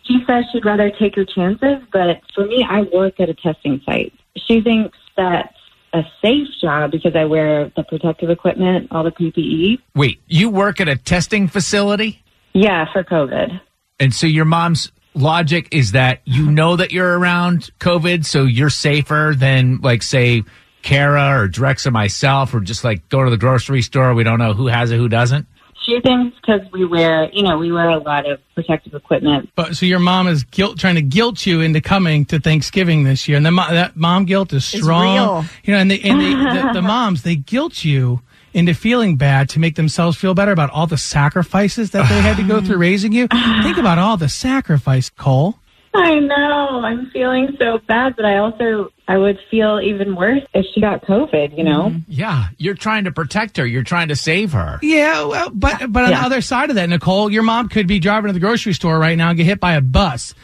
She 0.03 0.23
says 0.25 0.45
she'd 0.51 0.65
rather 0.65 0.91
take 0.91 1.15
her 1.15 1.25
chances, 1.25 1.83
but 1.91 2.21
for 2.33 2.45
me, 2.45 2.65
I 2.69 2.81
work 2.93 3.19
at 3.19 3.29
a 3.29 3.33
testing 3.33 3.81
site. 3.85 4.13
She 4.37 4.61
thinks 4.61 4.97
that's 5.17 5.53
a 5.93 6.03
safe 6.21 6.47
job 6.61 6.91
because 6.91 7.15
I 7.15 7.25
wear 7.25 7.71
the 7.75 7.83
protective 7.83 8.29
equipment, 8.29 8.87
all 8.91 9.03
the 9.03 9.11
PPE. 9.11 9.79
Wait, 9.95 10.21
you 10.27 10.49
work 10.49 10.79
at 10.79 10.87
a 10.87 10.95
testing 10.95 11.47
facility? 11.47 12.23
Yeah, 12.53 12.85
for 12.91 13.03
COVID. 13.03 13.59
And 13.99 14.13
so 14.13 14.27
your 14.27 14.45
mom's 14.45 14.91
logic 15.13 15.69
is 15.71 15.93
that 15.93 16.21
you 16.25 16.49
know 16.49 16.75
that 16.75 16.91
you're 16.91 17.17
around 17.17 17.69
COVID, 17.79 18.25
so 18.25 18.43
you're 18.43 18.69
safer 18.69 19.33
than, 19.35 19.79
like, 19.81 20.03
say, 20.03 20.43
Kara 20.83 21.41
or 21.41 21.47
Drex 21.49 21.85
or 21.87 21.91
myself, 21.91 22.53
or 22.53 22.59
just 22.59 22.83
like 22.83 23.09
go 23.09 23.23
to 23.23 23.29
the 23.29 23.37
grocery 23.37 23.81
store. 23.81 24.13
We 24.13 24.23
don't 24.23 24.39
know 24.39 24.53
who 24.53 24.67
has 24.67 24.91
it, 24.91 24.97
who 24.97 25.09
doesn't. 25.09 25.47
She 25.85 25.99
thinks 26.01 26.37
because 26.39 26.61
we 26.71 26.85
wear, 26.85 27.29
you 27.31 27.43
know, 27.43 27.57
we 27.57 27.71
wear 27.71 27.89
a 27.89 27.97
lot 27.97 28.29
of 28.29 28.39
protective 28.55 28.93
equipment. 28.93 29.49
But 29.55 29.75
so 29.75 29.85
your 29.85 29.99
mom 29.99 30.27
is 30.27 30.43
guilt 30.43 30.77
trying 30.77 30.95
to 30.95 31.01
guilt 31.01 31.45
you 31.45 31.61
into 31.61 31.81
coming 31.81 32.25
to 32.25 32.39
Thanksgiving 32.39 33.03
this 33.03 33.27
year, 33.27 33.37
and 33.37 33.45
the, 33.45 33.51
that 33.51 33.95
mom 33.95 34.25
guilt 34.25 34.53
is 34.53 34.73
It's 34.73 34.83
strong. 34.83 35.03
real. 35.13 35.45
You 35.63 35.73
know, 35.73 35.79
and, 35.79 35.89
they, 35.91 35.99
and 36.01 36.19
they, 36.21 36.33
the, 36.61 36.69
the 36.73 36.81
moms 36.81 37.23
they 37.23 37.35
guilt 37.35 37.83
you 37.83 38.21
into 38.57 38.73
feeling 38.73 39.15
bad 39.17 39.49
to 39.49 39.59
make 39.59 39.75
themselves 39.75 40.17
feel 40.17 40.33
better 40.33 40.51
about 40.51 40.69
all 40.71 40.87
the 40.87 40.97
sacrifices 40.97 41.91
that 41.91 42.09
they 42.09 42.21
had 42.21 42.37
to 42.37 42.43
go 42.43 42.59
through 42.65 42.77
raising 42.77 43.11
you. 43.13 43.27
Think 43.27 43.77
about 43.77 43.97
all 43.99 44.17
the 44.17 44.29
sacrifice, 44.29 45.09
Cole. 45.11 45.59
I 45.93 46.15
know. 46.19 46.81
I'm 46.83 47.09
feeling 47.11 47.55
so 47.59 47.79
bad, 47.87 48.15
but 48.15 48.25
I 48.25 48.37
also 48.37 48.91
I 49.07 49.17
would 49.17 49.39
feel 49.49 49.79
even 49.81 50.15
worse 50.15 50.41
if 50.53 50.65
she 50.73 50.81
got 50.81 51.01
COVID. 51.03 51.57
You 51.57 51.63
know. 51.63 51.83
Mm-hmm. 51.89 51.99
Yeah, 52.11 52.49
you're 52.57 52.75
trying 52.75 53.05
to 53.05 53.11
protect 53.11 53.57
her. 53.57 53.65
You're 53.65 53.83
trying 53.83 54.09
to 54.09 54.15
save 54.15 54.51
her. 54.51 54.77
Yeah, 54.83 55.23
well, 55.25 55.49
but 55.49 55.91
but 55.91 56.03
on 56.03 56.09
Yeah. 56.11 56.19
the 56.19 56.25
other 56.25 56.41
side 56.41 56.69
of 56.69 56.75
that, 56.75 56.89
Nicole, 56.89 57.31
your 57.31 57.41
mom 57.43 57.69
could 57.69 57.87
be 57.87 57.99
driving 57.99 58.27
to 58.29 58.33
the 58.33 58.39
grocery 58.39 58.73
store 58.73 58.99
right 58.99 59.17
now 59.17 59.29
and 59.29 59.37
get 59.37 59.45
hit 59.45 59.59
by 59.59 59.73
a 59.73 59.81
bus. 59.81 60.35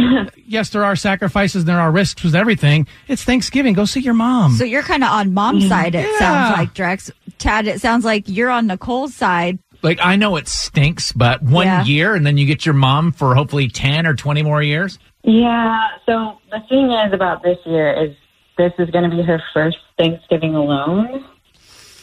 yes, 0.46 0.70
there 0.70 0.84
are 0.84 0.96
sacrifices, 0.96 1.62
and 1.62 1.68
there 1.68 1.80
are 1.80 1.90
risks 1.90 2.22
with 2.22 2.34
everything. 2.34 2.86
It's 3.08 3.24
Thanksgiving. 3.24 3.74
Go 3.74 3.84
see 3.84 4.00
your 4.00 4.14
mom. 4.14 4.52
So 4.52 4.64
you're 4.64 4.82
kind 4.82 5.02
of 5.04 5.10
on 5.10 5.34
mom's 5.34 5.64
mm-hmm. 5.64 5.68
side, 5.70 5.94
it 5.94 6.06
Yeah. 6.06 6.18
sounds 6.18 6.58
like, 6.58 6.74
Drex. 6.74 7.10
Tad, 7.38 7.66
it 7.66 7.80
sounds 7.80 8.04
like 8.04 8.24
you're 8.26 8.50
on 8.50 8.66
Nicole's 8.66 9.14
side. 9.14 9.58
Like 9.82 9.98
I 10.02 10.16
know 10.16 10.36
it 10.36 10.46
stinks, 10.46 11.12
but 11.12 11.42
one 11.42 11.66
Yeah. 11.66 11.84
year 11.84 12.14
and 12.14 12.26
then 12.26 12.36
you 12.36 12.44
get 12.46 12.66
your 12.66 12.74
mom 12.74 13.12
for 13.12 13.34
hopefully 13.34 13.68
ten 13.68 14.06
or 14.06 14.14
twenty 14.14 14.42
more 14.42 14.62
years. 14.62 14.98
Yeah. 15.22 15.86
So 16.04 16.38
the 16.50 16.60
thing 16.68 16.92
is 16.92 17.14
about 17.14 17.42
this 17.42 17.56
year 17.64 17.92
is 17.92 18.14
this 18.58 18.72
is 18.78 18.90
going 18.90 19.08
to 19.08 19.16
be 19.16 19.22
her 19.22 19.42
first 19.54 19.78
Thanksgiving 19.98 20.54
alone. 20.54 21.24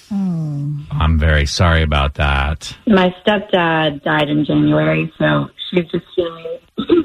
Hmm. 0.10 0.80
I'm 0.90 1.20
very 1.20 1.46
sorry 1.46 1.84
about 1.84 2.16
that. 2.16 2.76
My 2.88 3.14
stepdad 3.26 4.04
died 4.04 4.30
in 4.30 4.46
January, 4.46 5.14
so 5.20 5.50
she's 5.70 5.86
just 5.92 6.06
feeling 6.16 6.60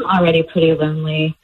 already 0.05 0.43
pretty 0.43 0.73
lonely. 0.73 1.37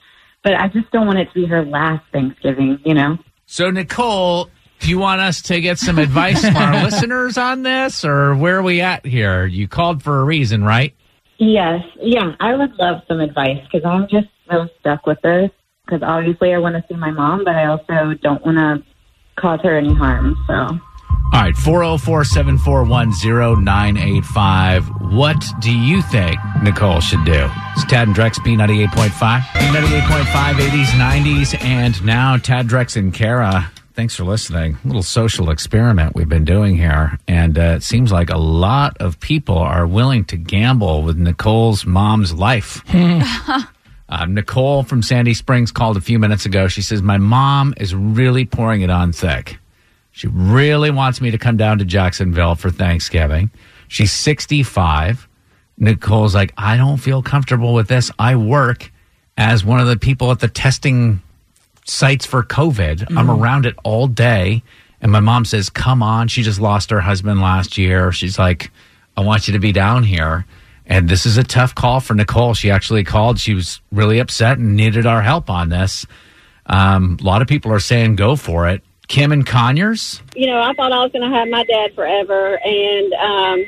But 0.42 0.54
I 0.54 0.68
just 0.68 0.90
don't 0.92 1.06
want 1.06 1.18
it 1.18 1.26
to 1.26 1.34
be 1.34 1.46
her 1.46 1.64
last 1.64 2.04
Thanksgiving. 2.12 2.78
You 2.84 2.94
know. 2.94 3.18
So 3.46 3.70
Nicole, 3.70 4.50
do 4.78 4.88
you 4.88 4.98
want 4.98 5.20
us 5.20 5.42
to 5.42 5.60
get 5.60 5.78
some 5.78 5.98
advice 5.98 6.44
from 6.44 6.56
our 6.56 6.82
listeners 6.84 7.36
on 7.36 7.62
this, 7.62 8.04
or 8.04 8.34
where 8.34 8.58
are 8.58 8.62
we 8.62 8.80
at 8.80 9.04
here? 9.04 9.46
You 9.46 9.68
called 9.68 10.02
for 10.02 10.20
a 10.20 10.24
reason, 10.24 10.62
right? 10.64 10.94
Yes, 11.38 11.84
yeah, 12.00 12.34
I 12.40 12.54
would 12.54 12.74
love 12.78 13.02
some 13.06 13.20
advice 13.20 13.58
because 13.64 13.84
I'm 13.84 14.08
just 14.08 14.28
so 14.50 14.68
stuck 14.80 15.06
with 15.06 15.20
this. 15.22 15.50
Because 15.84 16.02
obviously, 16.02 16.52
I 16.52 16.58
want 16.58 16.74
to 16.74 16.84
see 16.88 16.98
my 16.98 17.10
mom, 17.10 17.44
but 17.44 17.54
I 17.54 17.66
also 17.66 18.14
don't 18.20 18.44
want 18.44 18.58
to 18.58 18.84
cause 19.40 19.60
her 19.62 19.76
any 19.76 19.94
harm. 19.94 20.36
So, 20.46 20.78
All 21.32 21.42
right, 21.42 21.56
404 21.56 22.24
741 22.24 23.10
0985. 23.62 24.88
What 25.12 25.44
do 25.60 25.70
you 25.70 26.00
think 26.02 26.38
Nicole 26.62 27.00
should 27.00 27.24
do? 27.24 27.48
It's 27.76 27.84
Tad 27.84 28.08
and 28.08 28.16
Drex, 28.16 28.36
B98.5. 28.36 29.40
B98.5, 29.40 30.54
80s, 30.54 30.86
90s, 30.86 31.62
and 31.62 32.02
now 32.04 32.38
Tad, 32.38 32.66
Drex, 32.66 32.96
and 32.96 33.12
Kara. 33.12 33.70
Thanks 33.92 34.14
for 34.14 34.24
listening. 34.24 34.78
A 34.84 34.86
little 34.86 35.02
social 35.02 35.50
experiment 35.50 36.14
we've 36.14 36.28
been 36.28 36.44
doing 36.44 36.76
here. 36.76 37.18
And 37.26 37.58
uh, 37.58 37.74
it 37.76 37.82
seems 37.82 38.10
like 38.10 38.30
a 38.30 38.38
lot 38.38 38.96
of 38.98 39.18
people 39.20 39.58
are 39.58 39.86
willing 39.86 40.24
to 40.26 40.36
gamble 40.36 41.02
with 41.02 41.18
Nicole's 41.18 41.84
mom's 41.84 42.32
life. 42.32 42.82
Uh, 42.94 44.24
Nicole 44.28 44.84
from 44.84 45.02
Sandy 45.02 45.34
Springs 45.34 45.72
called 45.72 45.96
a 45.96 46.00
few 46.00 46.18
minutes 46.18 46.46
ago. 46.46 46.68
She 46.68 46.80
says, 46.80 47.02
My 47.02 47.18
mom 47.18 47.74
is 47.76 47.94
really 47.94 48.44
pouring 48.44 48.82
it 48.82 48.90
on 48.90 49.12
thick. 49.12 49.58
She 50.18 50.26
really 50.26 50.90
wants 50.90 51.20
me 51.20 51.30
to 51.30 51.38
come 51.38 51.56
down 51.56 51.78
to 51.78 51.84
Jacksonville 51.84 52.56
for 52.56 52.70
Thanksgiving. 52.70 53.52
She's 53.86 54.10
65. 54.10 55.28
Nicole's 55.76 56.34
like, 56.34 56.52
I 56.58 56.76
don't 56.76 56.96
feel 56.96 57.22
comfortable 57.22 57.72
with 57.72 57.86
this. 57.86 58.10
I 58.18 58.34
work 58.34 58.90
as 59.36 59.64
one 59.64 59.78
of 59.78 59.86
the 59.86 59.96
people 59.96 60.32
at 60.32 60.40
the 60.40 60.48
testing 60.48 61.22
sites 61.84 62.26
for 62.26 62.42
COVID. 62.42 63.16
I'm 63.16 63.30
around 63.30 63.64
it 63.64 63.76
all 63.84 64.08
day. 64.08 64.64
And 65.00 65.12
my 65.12 65.20
mom 65.20 65.44
says, 65.44 65.70
Come 65.70 66.02
on. 66.02 66.26
She 66.26 66.42
just 66.42 66.60
lost 66.60 66.90
her 66.90 67.00
husband 67.00 67.40
last 67.40 67.78
year. 67.78 68.10
She's 68.10 68.40
like, 68.40 68.72
I 69.16 69.20
want 69.20 69.46
you 69.46 69.52
to 69.52 69.60
be 69.60 69.70
down 69.70 70.02
here. 70.02 70.46
And 70.84 71.08
this 71.08 71.26
is 71.26 71.36
a 71.36 71.44
tough 71.44 71.76
call 71.76 72.00
for 72.00 72.14
Nicole. 72.14 72.54
She 72.54 72.72
actually 72.72 73.04
called. 73.04 73.38
She 73.38 73.54
was 73.54 73.80
really 73.92 74.18
upset 74.18 74.58
and 74.58 74.74
needed 74.74 75.06
our 75.06 75.22
help 75.22 75.48
on 75.48 75.68
this. 75.68 76.06
Um, 76.66 77.18
a 77.20 77.24
lot 77.24 77.40
of 77.40 77.46
people 77.46 77.72
are 77.72 77.78
saying 77.78 78.16
go 78.16 78.34
for 78.34 78.68
it. 78.68 78.82
Kim 79.08 79.32
and 79.32 79.44
Conyers. 79.46 80.22
you 80.36 80.46
know, 80.46 80.60
I 80.60 80.72
thought 80.74 80.92
I 80.92 81.02
was 81.02 81.10
going 81.12 81.28
to 81.28 81.34
have 81.34 81.48
my 81.48 81.64
dad 81.64 81.94
forever, 81.94 82.60
and 82.62 83.12
um, 83.14 83.64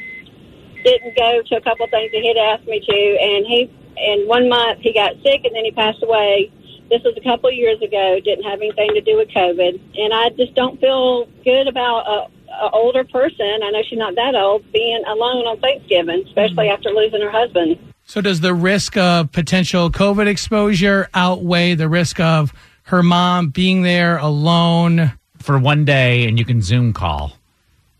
didn't 0.85 1.16
go 1.16 1.42
to 1.47 1.56
a 1.56 1.61
couple 1.61 1.85
of 1.85 1.90
things 1.90 2.12
that 2.12 2.20
he'd 2.20 2.37
asked 2.37 2.66
me 2.66 2.80
to. 2.80 3.00
And 3.20 3.47
he, 3.47 3.73
in 3.97 4.28
one 4.28 4.49
month, 4.49 4.80
he 4.80 4.92
got 4.92 5.12
sick, 5.23 5.40
and 5.44 5.54
then 5.54 5.64
he 5.64 5.73
passed 5.73 6.02
away. 6.02 6.52
This 6.90 7.02
was 7.04 7.14
a 7.16 7.23
couple 7.23 7.49
of 7.49 7.54
years 7.54 7.80
ago. 7.80 8.20
Didn't 8.23 8.44
have 8.44 8.61
anything 8.61 8.90
to 8.94 9.00
do 9.00 9.16
with 9.16 9.28
COVID, 9.30 9.80
and 9.97 10.12
I 10.12 10.30
just 10.37 10.54
don't 10.54 10.78
feel 10.80 11.26
good 11.44 11.68
about 11.68 12.06
a, 12.06 12.30
a 12.52 12.70
older 12.73 13.04
person. 13.04 13.61
I 13.62 13.70
know 13.70 13.82
she's 13.88 13.99
not 13.99 14.14
that 14.16 14.35
old, 14.35 14.70
being 14.73 15.02
alone 15.06 15.47
on 15.47 15.59
Thanksgiving, 15.61 16.25
especially 16.26 16.68
after 16.68 16.90
losing 16.90 17.23
her 17.23 17.30
husband. 17.30 17.78
So 18.04 18.20
does 18.20 18.40
the 18.40 18.54
risk 18.54 18.97
of 18.97 19.30
potential 19.30 19.88
COVID 19.90 20.26
exposure 20.26 21.09
outweigh 21.14 21.75
the 21.75 21.88
risk 21.88 22.18
of 22.18 22.52
her 22.85 23.02
mom 23.04 23.50
being 23.50 23.82
there 23.82 24.18
alone? 24.18 25.12
For 25.40 25.59
one 25.59 25.85
day 25.85 26.26
and 26.28 26.38
you 26.38 26.44
can 26.44 26.62
Zoom 26.62 26.92
call. 26.92 27.32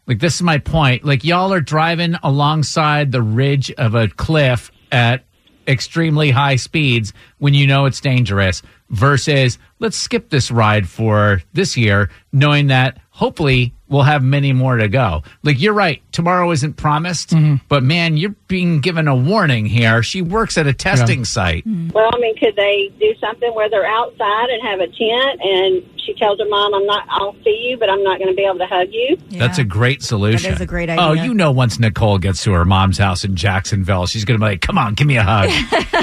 Like, 0.07 0.19
this 0.19 0.37
is 0.37 0.43
my 0.43 0.59
point. 0.59 1.05
Like, 1.05 1.25
y'all 1.25 1.53
are 1.53 1.61
driving 1.61 2.17
alongside 2.23 3.13
the 3.13 3.23
ridge 3.23 3.71
of 3.73 3.95
a 3.95 4.09
cliff 4.09 4.71
at 4.91 5.25
extremely 5.69 6.31
high 6.31 6.57
speeds 6.57 7.13
when 7.39 7.55
you 7.55 7.67
know 7.67 7.85
it's 7.85 8.01
dangerous, 8.01 8.63
versus 8.89 9.59
let's 9.79 9.97
skip 9.97 10.29
this 10.31 10.51
ride 10.51 10.89
for 10.89 11.43
this 11.53 11.77
year, 11.77 12.11
knowing 12.33 12.69
that 12.69 12.99
hopefully 13.11 13.73
we'll 13.89 14.03
have 14.03 14.23
many 14.23 14.53
more 14.53 14.77
to 14.79 14.89
go. 14.89 15.23
Like, 15.45 15.61
you're 15.61 15.75
right. 15.75 16.03
Tomorrow 16.11 16.51
isn't 16.51 16.75
promised, 16.75 17.31
mm-hmm. 17.31 17.57
but 17.69 17.85
man, 17.85 18.17
you're 18.17 18.35
being 18.51 18.81
given 18.81 19.09
a 19.09 19.15
warning 19.15 19.65
here. 19.65 20.03
She 20.03 20.21
works 20.21 20.59
at 20.59 20.67
a 20.67 20.75
testing 20.75 21.25
site. 21.25 21.65
Well, 21.95 22.11
I 22.13 22.19
mean, 22.19 22.37
could 22.37 22.57
they 22.57 22.93
do 22.99 23.15
something 23.21 23.55
where 23.55 23.71
they're 23.71 23.87
outside 23.87 24.51
and 24.51 24.61
have 24.67 24.81
a 24.81 24.89
tent? 24.89 25.41
And 25.41 26.01
she 26.05 26.13
tells 26.15 26.39
her 26.41 26.49
mom, 26.49 26.75
"I'm 26.75 26.85
not. 26.85 27.07
I'll 27.09 27.37
see 27.45 27.69
you, 27.71 27.79
but 27.79 27.89
I'm 27.89 28.03
not 28.03 28.19
going 28.19 28.29
to 28.29 28.35
be 28.35 28.45
able 28.45 28.59
to 28.59 28.67
hug 28.67 28.89
you." 28.91 29.17
That's 29.31 29.59
a 29.59 29.65
great 29.65 30.03
solution. 30.03 30.51
That 30.51 30.57
is 30.57 30.61
a 30.61 30.67
great 30.67 30.91
idea. 30.91 31.05
Oh, 31.05 31.13
you 31.13 31.33
know, 31.33 31.53
once 31.53 31.79
Nicole 31.79 32.19
gets 32.19 32.43
to 32.45 32.53
her 32.53 32.65
mom's 32.65 32.99
house 32.99 33.25
in 33.25 33.37
Jacksonville, 33.37 34.07
she's 34.07 34.25
going 34.25 34.39
to 34.39 34.45
be 34.45 34.51
like, 34.51 34.61
come 34.61 34.77
on, 34.79 34.95
give 34.95 35.07
me 35.07 35.17
a 35.17 35.23
hug. 35.23 35.49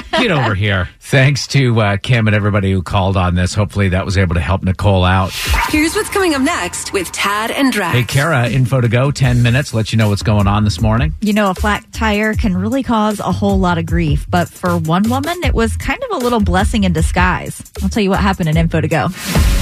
Get 0.12 0.32
over 0.32 0.56
here. 0.56 0.90
Thanks 1.00 1.46
to 1.48 1.80
uh, 1.80 1.98
Kim 1.98 2.28
and 2.28 2.36
everybody 2.36 2.72
who 2.72 2.82
called 2.82 3.18
on 3.18 3.36
this. 3.36 3.54
Hopefully 3.54 3.90
that 3.90 4.04
was 4.06 4.18
able 4.18 4.34
to 4.36 4.40
help 4.42 4.64
Nicole 4.64 5.04
out. 5.06 5.32
Here's 5.70 5.96
what's 5.96 6.10
coming 6.10 6.34
up 6.34 6.42
next 6.42 6.92
with 6.94 7.12
Tad 7.12 7.52
and 7.52 7.72
Drex. 7.72 7.92
Hey, 7.92 8.04
Kara, 8.04 8.50
info 8.50 8.82
to 8.82 8.88
go, 8.88 9.12
10 9.12 9.44
minutes, 9.44 9.74
let 9.74 9.92
you 9.92 9.98
know 9.98 10.10
what's 10.10 10.24
going 10.24 10.48
on 10.48 10.64
this 10.64 10.82
morning. 10.82 11.14
You 11.22 11.34
know, 11.34 11.52
a 11.52 11.54
flat 11.54 11.86
tire 11.94 12.34
can 12.38 12.56
really 12.56 12.84
cause 12.84 13.20
a 13.20 13.32
whole 13.32 13.60
lot 13.60 13.78
of 13.78 13.86
grief, 13.86 14.26
but 14.30 14.48
for 14.48 14.78
one 14.78 15.10
woman, 15.10 15.38
it 15.44 15.54
was 15.54 15.76
kind 15.78 16.02
of 16.04 16.22
a 16.22 16.24
little 16.24 16.40
blessing 16.40 16.84
in 16.84 16.94
disguise. 16.94 17.62
I'll 17.82 17.90
tell 17.90 18.04
you 18.04 18.10
what 18.10 18.20
happened 18.20 18.50
in 18.50 18.58
Info 18.58 18.80
to 18.82 18.88
Go. 18.88 19.08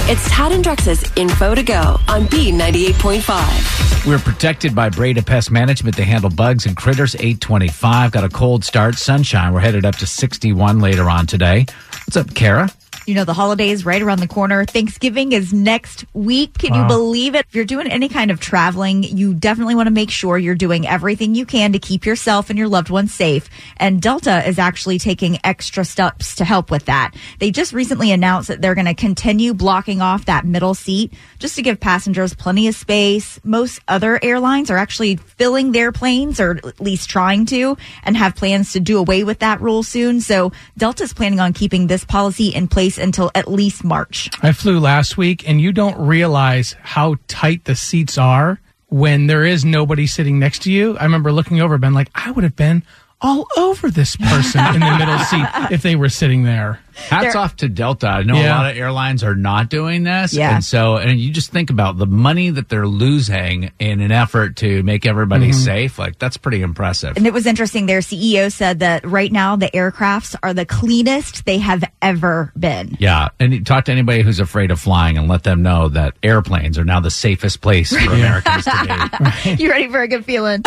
It's 0.08 0.28
Tad 0.30 0.52
and 0.52 0.62
Drex's 0.62 1.04
Info 1.16 1.54
to 1.54 1.62
Go 1.62 1.98
on 2.08 2.26
B98.5. 2.26 4.06
We're 4.06 4.18
protected 4.18 4.74
by 4.74 4.88
Breda 4.88 5.22
Pest 5.22 5.50
Management. 5.50 5.96
They 5.96 6.04
handle 6.04 6.30
bugs 6.30 6.66
and 6.66 6.76
critters. 6.76 7.14
825. 7.16 8.12
Got 8.12 8.24
a 8.24 8.28
cold 8.28 8.64
start. 8.64 8.94
Sunshine. 8.94 9.52
We're 9.52 9.60
headed 9.60 9.84
up 9.84 9.96
to 9.96 10.06
61 10.06 10.78
later 10.78 11.10
on 11.10 11.26
today. 11.26 11.66
What's 12.06 12.16
up, 12.16 12.32
Kara? 12.34 12.70
You 13.06 13.14
know, 13.14 13.24
the 13.24 13.34
holidays 13.34 13.84
right 13.86 14.02
around 14.02 14.18
the 14.18 14.26
corner. 14.26 14.64
Thanksgiving 14.64 15.30
is 15.30 15.52
next 15.52 16.04
week. 16.12 16.58
Can 16.58 16.74
you 16.74 16.84
believe 16.86 17.36
it? 17.36 17.46
If 17.48 17.54
you're 17.54 17.64
doing 17.64 17.86
any 17.86 18.08
kind 18.08 18.32
of 18.32 18.40
traveling, 18.40 19.04
you 19.04 19.32
definitely 19.32 19.76
want 19.76 19.86
to 19.86 19.92
make 19.92 20.10
sure 20.10 20.36
you're 20.36 20.56
doing 20.56 20.88
everything 20.88 21.36
you 21.36 21.46
can 21.46 21.72
to 21.72 21.78
keep 21.78 22.04
yourself 22.04 22.50
and 22.50 22.58
your 22.58 22.66
loved 22.66 22.90
ones 22.90 23.14
safe. 23.14 23.48
And 23.76 24.02
Delta 24.02 24.46
is 24.48 24.58
actually 24.58 24.98
taking 24.98 25.38
extra 25.44 25.84
steps 25.84 26.34
to 26.34 26.44
help 26.44 26.70
with 26.72 26.86
that. 26.86 27.12
They 27.38 27.52
just 27.52 27.72
recently 27.72 28.10
announced 28.10 28.48
that 28.48 28.60
they're 28.60 28.74
going 28.74 28.86
to 28.86 28.94
continue 28.94 29.54
blocking 29.54 30.00
off 30.00 30.24
that 30.24 30.44
middle 30.44 30.74
seat 30.74 31.12
just 31.38 31.54
to 31.54 31.62
give 31.62 31.78
passengers 31.78 32.34
plenty 32.34 32.66
of 32.66 32.74
space. 32.74 33.38
Most 33.44 33.80
other 33.86 34.18
airlines 34.20 34.68
are 34.68 34.78
actually 34.78 35.14
filling 35.14 35.70
their 35.70 35.92
planes 35.92 36.40
or 36.40 36.56
at 36.56 36.80
least 36.80 37.08
trying 37.08 37.46
to 37.46 37.76
and 38.02 38.16
have 38.16 38.34
plans 38.34 38.72
to 38.72 38.80
do 38.80 38.98
away 38.98 39.22
with 39.22 39.38
that 39.38 39.60
rule 39.60 39.84
soon. 39.84 40.20
So 40.20 40.50
Delta's 40.76 41.14
planning 41.14 41.38
on 41.38 41.52
keeping 41.52 41.86
this 41.86 42.04
policy 42.04 42.48
in 42.48 42.66
place 42.66 42.95
until 42.98 43.30
at 43.34 43.50
least 43.50 43.84
March. 43.84 44.30
I 44.42 44.52
flew 44.52 44.78
last 44.78 45.16
week, 45.16 45.48
and 45.48 45.60
you 45.60 45.72
don't 45.72 45.98
realize 45.98 46.76
how 46.82 47.16
tight 47.28 47.64
the 47.64 47.74
seats 47.74 48.18
are 48.18 48.60
when 48.88 49.26
there 49.26 49.44
is 49.44 49.64
nobody 49.64 50.06
sitting 50.06 50.38
next 50.38 50.62
to 50.62 50.72
you. 50.72 50.96
I 50.98 51.04
remember 51.04 51.32
looking 51.32 51.60
over, 51.60 51.78
been 51.78 51.94
like, 51.94 52.10
I 52.14 52.30
would 52.30 52.44
have 52.44 52.56
been 52.56 52.82
all 53.20 53.46
over 53.56 53.90
this 53.90 54.16
person 54.16 54.60
in 54.74 54.80
the 54.80 54.96
middle 54.98 55.18
seat 55.18 55.46
if 55.72 55.82
they 55.82 55.96
were 55.96 56.08
sitting 56.08 56.44
there. 56.44 56.80
Hats 56.94 57.36
off 57.36 57.56
to 57.56 57.68
Delta. 57.68 58.08
I 58.08 58.22
know 58.22 58.34
a 58.34 58.48
lot 58.48 58.70
of 58.70 58.76
airlines 58.76 59.22
are 59.22 59.34
not 59.34 59.68
doing 59.68 60.02
this. 60.02 60.32
Yeah. 60.32 60.54
And 60.54 60.64
so, 60.64 60.96
and 60.96 61.20
you 61.20 61.30
just 61.30 61.50
think 61.50 61.68
about 61.68 61.98
the 61.98 62.06
money 62.06 62.48
that 62.48 62.70
they're 62.70 62.86
losing 62.86 63.70
in 63.78 64.00
an 64.00 64.10
effort 64.10 64.56
to 64.56 64.82
make 64.82 65.04
everybody 65.04 65.50
mm-hmm. 65.50 65.60
safe. 65.60 65.98
Like, 65.98 66.18
that's 66.18 66.38
pretty 66.38 66.62
impressive. 66.62 67.18
And 67.18 67.26
it 67.26 67.34
was 67.34 67.46
interesting. 67.46 67.84
Their 67.84 68.00
CEO 68.00 68.50
said 68.50 68.78
that 68.78 69.06
right 69.06 69.30
now 69.30 69.56
the 69.56 69.68
aircrafts 69.68 70.34
are 70.42 70.54
the 70.54 70.64
cleanest 70.64 71.44
they 71.44 71.58
have 71.58 71.84
ever 72.00 72.50
been. 72.58 72.96
Yeah. 72.98 73.28
And 73.38 73.52
you 73.52 73.62
talk 73.62 73.84
to 73.86 73.92
anybody 73.92 74.22
who's 74.22 74.40
afraid 74.40 74.70
of 74.70 74.80
flying 74.80 75.18
and 75.18 75.28
let 75.28 75.42
them 75.42 75.62
know 75.62 75.88
that 75.90 76.14
airplanes 76.22 76.78
are 76.78 76.84
now 76.84 77.00
the 77.00 77.10
safest 77.10 77.60
place 77.60 77.94
for 77.94 77.98
Americans 78.12 78.64
to 78.64 79.30
be. 79.44 79.56
You 79.62 79.70
ready 79.70 79.88
for 79.88 80.00
a 80.00 80.08
good 80.08 80.24
feeling? 80.24 80.62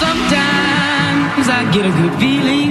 Sometimes 0.00 1.48
I 1.48 1.70
get 1.72 1.84
a 1.86 1.90
good 1.90 2.18
feeling. 2.18 2.70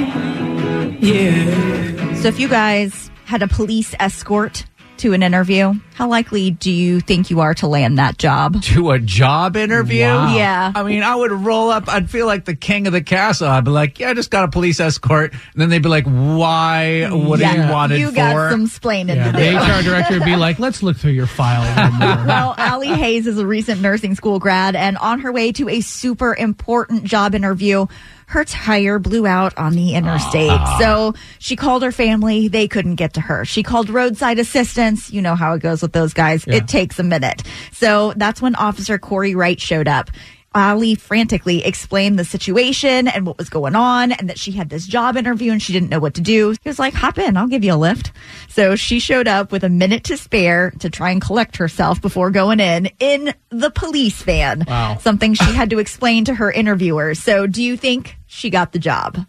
Yeah. 1.00 2.15
So 2.15 2.27
if 2.27 2.39
you 2.39 2.48
guys 2.48 3.12
had 3.25 3.43
a 3.43 3.48
police 3.48 3.93
escort 4.00 4.65
to 4.99 5.13
an 5.13 5.23
interview, 5.23 5.73
how 5.95 6.07
likely 6.07 6.51
do 6.51 6.71
you 6.71 6.99
think 7.01 7.29
you 7.29 7.39
are 7.41 7.53
to 7.55 7.67
land 7.67 7.97
that 7.97 8.17
job? 8.17 8.61
to 8.63 8.91
a 8.91 8.99
job 8.99 9.55
interview. 9.57 10.05
Wow. 10.05 10.35
Yeah. 10.35 10.71
I 10.75 10.83
mean, 10.83 11.03
I 11.03 11.15
would 11.15 11.31
roll 11.31 11.69
up. 11.69 11.87
I'd 11.87 12.09
feel 12.09 12.25
like 12.25 12.45
the 12.45 12.55
king 12.55 12.87
of 12.87 12.93
the 12.93 13.01
castle. 13.01 13.47
I'd 13.47 13.65
be 13.65 13.71
like, 13.71 13.99
"Yeah, 13.99 14.09
I 14.09 14.13
just 14.13 14.31
got 14.31 14.43
a 14.45 14.47
police 14.47 14.79
escort." 14.79 15.33
And 15.33 15.41
then 15.61 15.69
they'd 15.69 15.81
be 15.83 15.89
like, 15.89 16.05
"Why? 16.05 17.07
What 17.11 17.41
are 17.41 17.55
you 17.55 17.71
wanted 17.71 17.99
you 17.99 18.09
for?" 18.09 18.15
got 18.15 18.51
some 18.51 18.65
splaining 18.67 19.15
Yeah, 19.15 19.31
to 19.31 19.37
the. 19.37 19.79
HR 19.79 19.83
director 19.83 20.13
would 20.19 20.25
be 20.25 20.35
like, 20.37 20.59
let's 20.59 20.81
look 20.83 20.97
through 20.97 21.11
your 21.11 21.27
file 21.27 21.61
a 21.61 21.69
little 21.75 21.99
more. 22.17 22.25
Well, 22.29 22.55
Allie 22.57 22.87
Hayes 22.87 23.27
is 23.27 23.37
a 23.37 23.45
recent 23.45 23.81
nursing 23.81 24.15
school 24.15 24.39
grad 24.39 24.75
and 24.75 24.97
on 24.97 25.19
her 25.21 25.31
way 25.31 25.51
to 25.53 25.67
a 25.69 25.81
super 25.81 26.35
important 26.35 27.03
job 27.03 27.33
interview. 27.35 27.87
Her 28.29 28.45
tire 28.45 29.00
blew 29.00 29.25
out 29.25 29.57
on 29.57 29.74
the 29.74 29.95
interstate. 29.95 30.51
Ah. 30.51 30.77
So 30.79 31.15
she 31.39 31.55
called 31.55 31.81
her 31.81 31.91
family. 31.91 32.48
They 32.48 32.67
couldn't 32.67 32.95
get 32.95 33.15
to 33.15 33.21
her. 33.21 33.43
She 33.43 33.63
called 33.63 33.89
roadside 33.89 34.38
assistance. 34.38 35.12
You 35.12 35.24
know 35.24 35.33
how 35.33 35.53
it 35.53 35.63
goes 35.63 35.81
with 35.81 35.93
those 35.93 36.13
guys. 36.13 36.45
It 36.45 36.67
takes 36.67 37.00
a 37.00 37.03
minute. 37.03 37.41
So 37.71 38.13
that's 38.17 38.39
when 38.39 38.53
Officer 38.53 39.00
Corey 39.00 39.33
Wright 39.33 39.59
showed 39.59 39.88
up. 39.88 40.12
Ali 40.59 40.95
frantically 40.95 41.63
explained 41.65 42.19
the 42.19 42.25
situation 42.25 43.07
and 43.07 43.25
what 43.25 43.37
was 43.37 43.49
going 43.49 43.75
on 43.75 44.11
and 44.11 44.29
that 44.29 44.37
she 44.37 44.51
had 44.51 44.69
this 44.69 44.85
job 44.85 45.17
interview 45.17 45.51
and 45.51 45.61
she 45.61 45.73
didn't 45.73 45.89
know 45.89 45.99
what 45.99 46.13
to 46.15 46.21
do. 46.21 46.51
He 46.51 46.69
was 46.69 46.79
like, 46.79 46.93
hop 46.93 47.17
in, 47.17 47.37
I'll 47.37 47.47
give 47.47 47.63
you 47.63 47.73
a 47.73 47.75
lift. 47.75 48.11
So 48.49 48.75
she 48.75 48.99
showed 48.99 49.27
up 49.27 49.51
with 49.51 49.63
a 49.63 49.69
minute 49.69 50.03
to 50.05 50.17
spare 50.17 50.71
to 50.79 50.89
try 50.89 51.11
and 51.11 51.21
collect 51.21 51.57
herself 51.57 52.01
before 52.01 52.31
going 52.31 52.59
in, 52.59 52.89
in 52.99 53.33
the 53.49 53.71
police 53.71 54.21
van. 54.21 54.65
Wow. 54.67 54.97
Something 54.99 55.33
she 55.33 55.53
had 55.53 55.69
to 55.71 55.79
explain 55.79 56.25
to 56.25 56.35
her 56.35 56.51
interviewer. 56.51 57.15
So 57.15 57.47
do 57.47 57.63
you 57.63 57.77
think 57.77 58.17
she 58.27 58.49
got 58.49 58.71
the 58.71 58.79
job? 58.79 59.25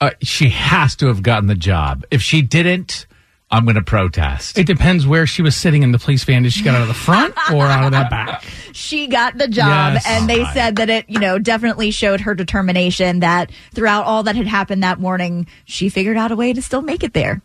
Uh, 0.00 0.10
she 0.22 0.48
has 0.48 0.96
to 0.96 1.08
have 1.08 1.22
gotten 1.22 1.46
the 1.46 1.54
job. 1.54 2.04
If 2.10 2.22
she 2.22 2.40
didn't, 2.42 3.06
I'm 3.52 3.64
going 3.64 3.74
to 3.74 3.82
protest. 3.82 4.56
It 4.58 4.66
depends 4.66 5.06
where 5.06 5.26
she 5.26 5.42
was 5.42 5.56
sitting 5.56 5.82
in 5.82 5.90
the 5.90 5.98
police 5.98 6.22
van. 6.22 6.44
Did 6.44 6.52
she 6.52 6.62
get 6.62 6.74
out 6.74 6.82
of 6.82 6.88
the 6.88 6.94
front 6.94 7.34
or 7.52 7.66
out 7.66 7.84
of 7.84 7.90
the 7.90 8.06
back? 8.08 8.44
She 8.72 9.08
got 9.08 9.38
the 9.38 9.48
job 9.48 9.94
Yes. 9.94 10.04
and 10.06 10.30
they 10.30 10.44
said 10.54 10.76
that 10.76 10.88
it, 10.88 11.06
you 11.10 11.18
know, 11.18 11.38
definitely 11.38 11.90
showed 11.90 12.20
her 12.20 12.34
determination 12.34 13.20
that 13.20 13.50
throughout 13.74 14.04
all 14.04 14.22
that 14.22 14.36
had 14.36 14.46
happened 14.46 14.82
that 14.84 15.00
morning, 15.00 15.48
she 15.64 15.88
figured 15.88 16.16
out 16.16 16.30
a 16.30 16.36
way 16.36 16.52
to 16.52 16.62
still 16.62 16.82
make 16.82 17.02
it 17.02 17.12
there. 17.12 17.42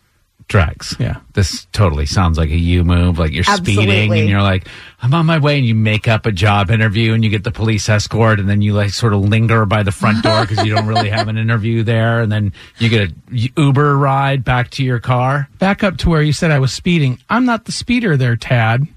Drex. 0.47 0.99
Yeah. 0.99 1.17
This 1.33 1.65
totally 1.73 2.05
sounds 2.05 2.37
like 2.37 2.49
a 2.49 2.55
you 2.55 2.83
move. 2.83 3.17
Like 3.17 3.31
you're 3.31 3.43
speeding 3.43 4.13
and 4.13 4.29
you're 4.29 4.43
like, 4.43 4.67
I'm 5.01 5.13
on 5.13 5.25
my 5.25 5.39
way. 5.39 5.57
And 5.57 5.65
you 5.65 5.73
make 5.73 6.07
up 6.07 6.27
a 6.27 6.31
job 6.31 6.69
interview 6.69 7.13
and 7.13 7.23
you 7.23 7.31
get 7.31 7.43
the 7.43 7.51
police 7.51 7.89
escort 7.89 8.39
and 8.39 8.47
then 8.47 8.61
you 8.61 8.73
like 8.73 8.91
sort 8.91 9.13
of 9.13 9.21
linger 9.21 9.65
by 9.65 9.81
the 9.81 9.91
front 9.91 10.23
door 10.23 10.45
because 10.45 10.63
you 10.63 10.75
don't 10.75 10.85
really 10.85 11.09
have 11.09 11.27
an 11.27 11.37
interview 11.37 11.81
there. 11.81 12.21
And 12.21 12.31
then 12.31 12.53
you 12.77 12.89
get 12.89 13.09
a 13.09 13.51
Uber 13.57 13.97
ride 13.97 14.43
back 14.43 14.69
to 14.71 14.83
your 14.83 14.99
car. 14.99 15.49
Back 15.57 15.83
up 15.83 15.97
to 15.97 16.09
where 16.09 16.21
you 16.21 16.33
said 16.33 16.51
I 16.51 16.59
was 16.59 16.71
speeding. 16.71 17.19
I'm 17.27 17.45
not 17.45 17.65
the 17.65 17.71
speeder 17.71 18.15
there, 18.15 18.35
Tad. 18.35 18.87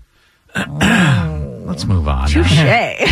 Oh. 0.55 1.38
Let's 1.69 1.85
move 1.85 2.09
on. 2.09 2.31
Hey. 2.31 2.97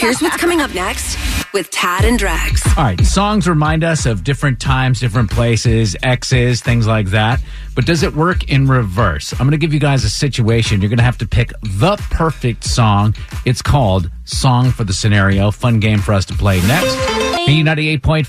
Here's 0.00 0.20
what's 0.20 0.36
coming 0.36 0.60
up 0.60 0.74
next 0.74 1.16
with 1.52 1.70
Tad 1.70 2.04
and 2.04 2.18
Drex. 2.18 2.66
All 2.76 2.82
right, 2.82 3.00
songs 3.06 3.48
remind 3.48 3.84
us 3.84 4.06
of 4.06 4.24
different 4.24 4.60
times, 4.60 4.98
different 4.98 5.30
places, 5.30 5.94
exes, 6.02 6.60
things 6.62 6.88
like 6.88 7.06
that. 7.10 7.40
But 7.76 7.86
does 7.86 8.02
it 8.02 8.12
work 8.12 8.50
in 8.50 8.66
reverse? 8.66 9.32
I'm 9.34 9.38
going 9.38 9.52
to 9.52 9.56
give 9.56 9.72
you 9.72 9.78
guys 9.78 10.02
a 10.02 10.10
situation. 10.10 10.80
You're 10.80 10.88
going 10.88 10.98
to 10.98 11.04
have 11.04 11.18
to 11.18 11.28
pick 11.28 11.52
the 11.62 11.96
perfect 12.10 12.64
song. 12.64 13.14
It's 13.46 13.62
called 13.62 14.10
Song 14.30 14.70
for 14.70 14.84
the 14.84 14.92
Scenario. 14.92 15.50
Fun 15.50 15.80
game 15.80 15.98
for 15.98 16.12
us 16.12 16.24
to 16.26 16.34
play 16.34 16.60
next. 16.66 16.94
B98.5, 17.48 18.26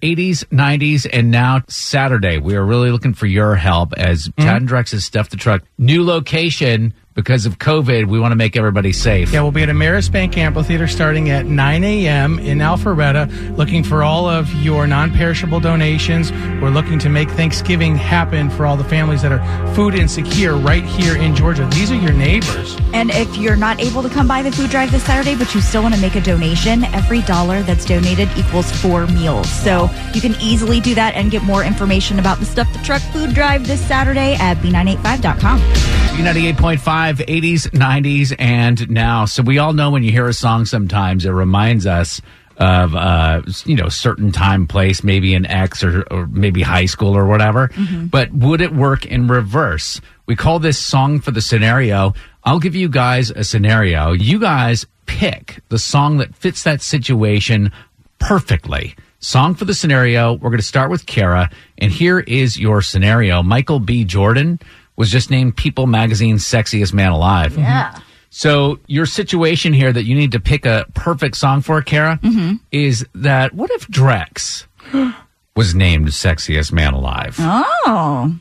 80s, 0.00 0.44
90s, 0.46 1.06
and 1.12 1.30
now 1.30 1.62
Saturday. 1.68 2.38
We 2.38 2.56
are 2.56 2.64
really 2.64 2.90
looking 2.90 3.12
for 3.12 3.26
your 3.26 3.54
help 3.54 3.92
as 3.94 4.28
mm-hmm. 4.28 4.42
Tad 4.42 4.62
and 4.62 4.70
Drex 4.70 4.92
has 4.92 5.04
stuffed 5.04 5.30
the 5.30 5.36
truck. 5.36 5.62
New 5.78 6.04
location 6.04 6.94
because 7.14 7.46
of 7.46 7.58
COVID. 7.58 8.06
We 8.06 8.18
want 8.18 8.32
to 8.32 8.36
make 8.36 8.56
everybody 8.56 8.92
safe. 8.92 9.32
Yeah, 9.32 9.42
we'll 9.42 9.52
be 9.52 9.62
at 9.62 9.68
Ameris 9.68 10.10
Bank 10.10 10.36
Amphitheater 10.38 10.86
starting 10.86 11.30
at 11.30 11.46
9 11.46 11.84
a.m. 11.84 12.38
in 12.38 12.58
Alpharetta, 12.58 13.56
looking 13.56 13.84
for 13.84 14.02
all 14.02 14.28
of 14.28 14.52
your 14.54 14.86
non-perishable 14.86 15.60
donations. 15.60 16.32
We're 16.32 16.70
looking 16.70 16.98
to 17.00 17.08
make 17.08 17.30
Thanksgiving 17.30 17.96
happen 17.96 18.50
for 18.50 18.66
all 18.66 18.76
the 18.76 18.84
families 18.84 19.22
that 19.22 19.32
are 19.32 19.74
food 19.74 19.94
insecure 19.94 20.56
right 20.56 20.84
here 20.84 21.16
in 21.16 21.34
Georgia. 21.34 21.68
These 21.72 21.90
are 21.90 21.96
your 21.96 22.12
neighbors. 22.12 22.76
And 22.94 23.10
if 23.10 23.36
you're 23.36 23.56
not 23.56 23.80
able 23.80 24.02
to 24.02 24.08
come 24.08 24.26
by 24.26 24.42
the 24.42 24.52
food 24.52 24.70
drive 24.70 24.90
this 24.90 25.04
Saturday, 25.04 25.34
but 25.42 25.56
you 25.56 25.60
still 25.60 25.82
want 25.82 25.92
to 25.92 26.00
make 26.00 26.14
a 26.14 26.20
donation, 26.20 26.84
every 26.94 27.20
dollar 27.22 27.64
that's 27.64 27.84
donated 27.84 28.28
equals 28.36 28.70
four 28.80 29.08
meals. 29.08 29.50
So 29.50 29.90
you 30.14 30.20
can 30.20 30.36
easily 30.40 30.78
do 30.78 30.94
that 30.94 31.16
and 31.16 31.32
get 31.32 31.42
more 31.42 31.64
information 31.64 32.20
about 32.20 32.38
the 32.38 32.44
Stuff 32.44 32.72
the 32.72 32.78
Truck 32.78 33.02
food 33.02 33.34
drive 33.34 33.66
this 33.66 33.84
Saturday 33.84 34.34
at 34.34 34.58
b985.com. 34.58 35.58
B98.5, 35.58 36.78
80s, 37.26 37.68
90s, 37.70 38.36
and 38.38 38.88
now. 38.88 39.24
So 39.24 39.42
we 39.42 39.58
all 39.58 39.72
know 39.72 39.90
when 39.90 40.04
you 40.04 40.12
hear 40.12 40.28
a 40.28 40.32
song 40.32 40.64
sometimes, 40.64 41.26
it 41.26 41.30
reminds 41.30 41.88
us 41.88 42.20
of, 42.58 42.94
uh, 42.94 43.42
you 43.64 43.74
know, 43.74 43.88
certain 43.88 44.30
time, 44.30 44.68
place, 44.68 45.02
maybe 45.02 45.34
an 45.34 45.46
ex 45.46 45.82
or, 45.82 46.02
or 46.12 46.28
maybe 46.28 46.62
high 46.62 46.86
school 46.86 47.16
or 47.16 47.26
whatever. 47.26 47.68
But 48.10 48.32
would 48.32 48.60
it 48.60 48.72
work 48.72 49.06
in 49.06 49.26
reverse? 49.26 50.00
We 50.26 50.36
call 50.36 50.60
this 50.60 50.78
song 50.78 51.18
for 51.18 51.32
the 51.32 51.40
scenario. 51.40 52.14
I'll 52.44 52.60
give 52.60 52.76
you 52.76 52.88
guys 52.88 53.30
a 53.30 53.42
scenario. 53.42 54.12
You 54.12 54.38
guys 54.38 54.86
pick 55.06 55.60
the 55.68 55.78
song 55.78 56.18
that 56.18 56.34
fits 56.34 56.62
that 56.64 56.82
situation 56.82 57.72
perfectly. 58.18 58.94
Song 59.20 59.54
for 59.54 59.64
the 59.64 59.74
scenario. 59.74 60.32
We're 60.34 60.50
going 60.50 60.58
to 60.58 60.66
start 60.66 60.90
with 60.90 61.06
Kara. 61.06 61.50
And 61.78 61.92
here 61.92 62.20
is 62.20 62.58
your 62.58 62.82
scenario. 62.82 63.42
Michael 63.42 63.78
B. 63.78 64.04
Jordan 64.04 64.58
was 64.96 65.10
just 65.10 65.30
named 65.30 65.56
People 65.56 65.86
Magazine's 65.86 66.44
sexiest 66.44 66.92
man 66.92 67.12
alive. 67.12 67.56
Yeah. 67.56 67.90
Mm-hmm. 67.90 68.02
So 68.30 68.80
your 68.86 69.06
situation 69.06 69.72
here 69.74 69.92
that 69.92 70.04
you 70.04 70.14
need 70.14 70.32
to 70.32 70.40
pick 70.40 70.64
a 70.64 70.86
perfect 70.94 71.36
song 71.36 71.60
for, 71.60 71.82
Kara, 71.82 72.18
mm-hmm. 72.22 72.54
is 72.70 73.06
that 73.14 73.52
what 73.52 73.70
if 73.70 73.86
Drex 73.88 74.64
was 75.56 75.74
named 75.74 76.08
sexiest 76.08 76.72
man 76.72 76.94
alive? 76.94 77.36
Oh. 77.38 78.34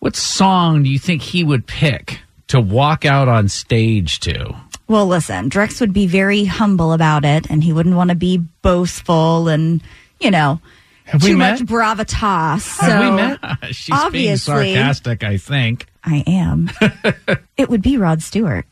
What 0.00 0.16
song 0.16 0.82
do 0.82 0.90
you 0.90 0.98
think 0.98 1.22
he 1.22 1.44
would 1.44 1.66
pick 1.66 2.20
to 2.48 2.60
walk 2.60 3.04
out 3.04 3.28
on 3.28 3.48
stage 3.48 4.20
to? 4.20 4.56
Well, 4.88 5.06
listen, 5.06 5.50
Drex 5.50 5.80
would 5.80 5.92
be 5.92 6.06
very 6.06 6.44
humble 6.44 6.92
about 6.92 7.24
it, 7.24 7.46
and 7.50 7.62
he 7.64 7.72
wouldn't 7.72 7.96
want 7.96 8.10
to 8.10 8.16
be 8.16 8.38
boastful 8.62 9.48
and, 9.48 9.82
you 10.20 10.30
know, 10.30 10.60
Have 11.06 11.22
too 11.22 11.36
much 11.36 11.60
gravitas. 11.60 12.60
So 12.60 12.86
Have 12.86 13.00
we 13.00 13.10
met? 13.16 13.40
She's 13.74 14.04
being 14.12 14.36
sarcastic, 14.36 15.24
I 15.24 15.38
think. 15.38 15.86
I 16.04 16.22
am. 16.26 16.70
it 17.56 17.68
would 17.68 17.82
be 17.82 17.96
Rod 17.96 18.22
Stewart. 18.22 18.64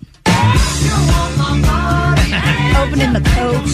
Opening 2.77 3.13
the 3.13 3.21
coat, 3.35 3.65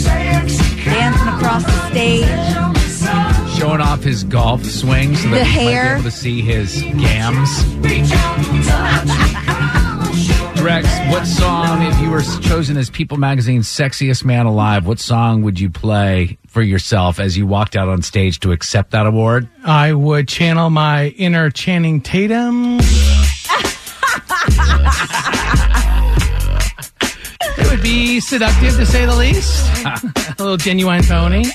dancing 0.84 1.28
across 1.28 1.64
the 1.64 1.90
stage. 1.90 3.58
showing 3.58 3.80
off 3.82 4.02
his 4.02 4.24
golf 4.24 4.64
swing 4.64 5.14
so 5.16 5.28
that 5.28 5.30
The 5.30 5.36
we 5.36 5.40
might 5.42 5.72
hair. 5.72 5.94
be 5.96 6.00
able 6.00 6.04
to 6.04 6.16
see 6.16 6.40
his 6.40 6.80
gams. 6.82 7.50
Drex, 10.60 11.10
what 11.10 11.26
song, 11.26 11.80
if 11.80 11.98
you 12.00 12.10
were 12.10 12.20
chosen 12.42 12.76
as 12.76 12.90
People 12.90 13.16
Magazine's 13.16 13.66
sexiest 13.66 14.26
man 14.26 14.44
alive, 14.44 14.86
what 14.86 14.98
song 14.98 15.40
would 15.40 15.58
you 15.58 15.70
play 15.70 16.36
for 16.48 16.60
yourself 16.60 17.18
as 17.18 17.34
you 17.34 17.46
walked 17.46 17.76
out 17.76 17.88
on 17.88 18.02
stage 18.02 18.40
to 18.40 18.52
accept 18.52 18.90
that 18.90 19.06
award? 19.06 19.48
I 19.64 19.94
would 19.94 20.28
channel 20.28 20.68
my 20.68 21.08
inner 21.16 21.48
Channing 21.48 22.02
Tatum. 22.02 22.78
it 27.56 27.70
would 27.70 27.82
be 27.82 28.20
seductive 28.20 28.76
to 28.76 28.84
say 28.84 29.06
the 29.06 29.16
least. 29.16 29.66
A 29.86 30.42
little 30.42 30.58
Ginuwine 30.58 31.08
pony. 31.08 31.46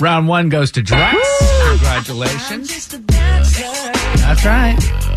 Round 0.00 0.26
one 0.26 0.48
goes 0.48 0.72
to 0.72 0.82
Drex. 0.82 1.14
Congratulations. 1.70 2.88
That's 4.18 4.44
right. 4.44 5.11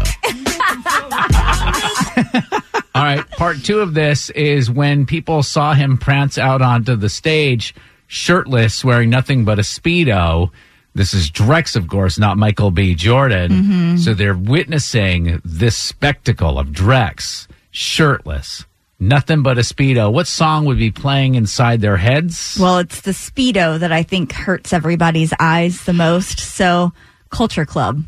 All 2.96 3.04
right, 3.04 3.30
part 3.32 3.64
two 3.64 3.80
of 3.80 3.94
this 3.94 4.30
is 4.30 4.72
when 4.72 5.06
people 5.06 5.44
saw 5.44 5.74
him 5.74 5.98
prance 5.98 6.38
out 6.38 6.62
onto 6.62 6.96
the 6.96 7.10
stage 7.10 7.76
shirtless, 8.08 8.86
wearing 8.86 9.10
nothing 9.10 9.44
but 9.44 9.60
a 9.60 9.64
Speedo. 9.64 10.52
This 10.94 11.14
is 11.14 11.30
Drex, 11.30 11.76
of 11.76 11.90
course, 11.90 12.18
not 12.18 12.38
Michael 12.38 12.72
B. 12.72 12.96
Jordan. 12.96 13.52
Mm-hmm. 13.52 13.98
So 13.98 14.14
they're 14.14 14.34
witnessing 14.34 15.42
this 15.44 15.76
spectacle 15.76 16.58
of 16.58 16.68
Drex 16.68 17.48
shirtless, 17.72 18.66
nothing 18.98 19.44
but 19.44 19.58
a 19.58 19.62
Speedo. 19.62 20.10
What 20.12 20.28
song 20.28 20.64
would 20.66 20.78
be 20.78 20.92
playing 20.92 21.36
inside 21.36 21.82
their 21.82 21.98
heads? 21.98 22.58
Well, 22.58 22.78
it's 22.78 23.02
the 23.02 23.12
Speedo 23.12 23.78
that 23.78 23.92
I 23.92 24.04
think 24.04 24.32
hurts 24.32 24.72
everybody's 24.72 25.34
eyes 25.38 25.84
the 25.84 25.92
most. 25.92 26.40
So, 26.40 26.94
Culture 27.30 27.66
Club. 27.66 28.06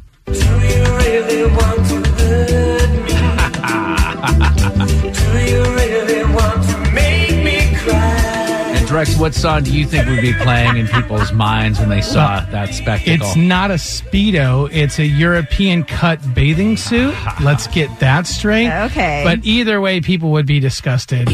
And 8.97 9.07
Drex, 9.07 9.19
what 9.19 9.35
song 9.35 9.63
do 9.63 9.77
you 9.77 9.85
think 9.85 10.07
would 10.07 10.21
be 10.21 10.33
playing 10.33 10.77
in 10.77 10.87
people's 10.87 11.31
minds 11.31 11.79
when 11.79 11.89
they 11.89 12.01
saw 12.01 12.39
that 12.51 12.73
spectacle? 12.73 13.27
It's 13.27 13.35
not 13.35 13.69
a 13.69 13.75
Speedo, 13.75 14.69
it's 14.71 14.97
a 14.97 15.05
European 15.05 15.83
cut 15.83 16.19
bathing 16.33 16.77
suit. 16.77 17.13
Let's 17.41 17.67
get 17.67 17.99
that 17.99 18.25
straight. 18.25 18.71
Okay. 18.85 19.21
But 19.23 19.39
either 19.43 19.79
way, 19.81 20.01
people 20.01 20.31
would 20.31 20.47
be 20.47 20.59
disgusted. 20.59 21.29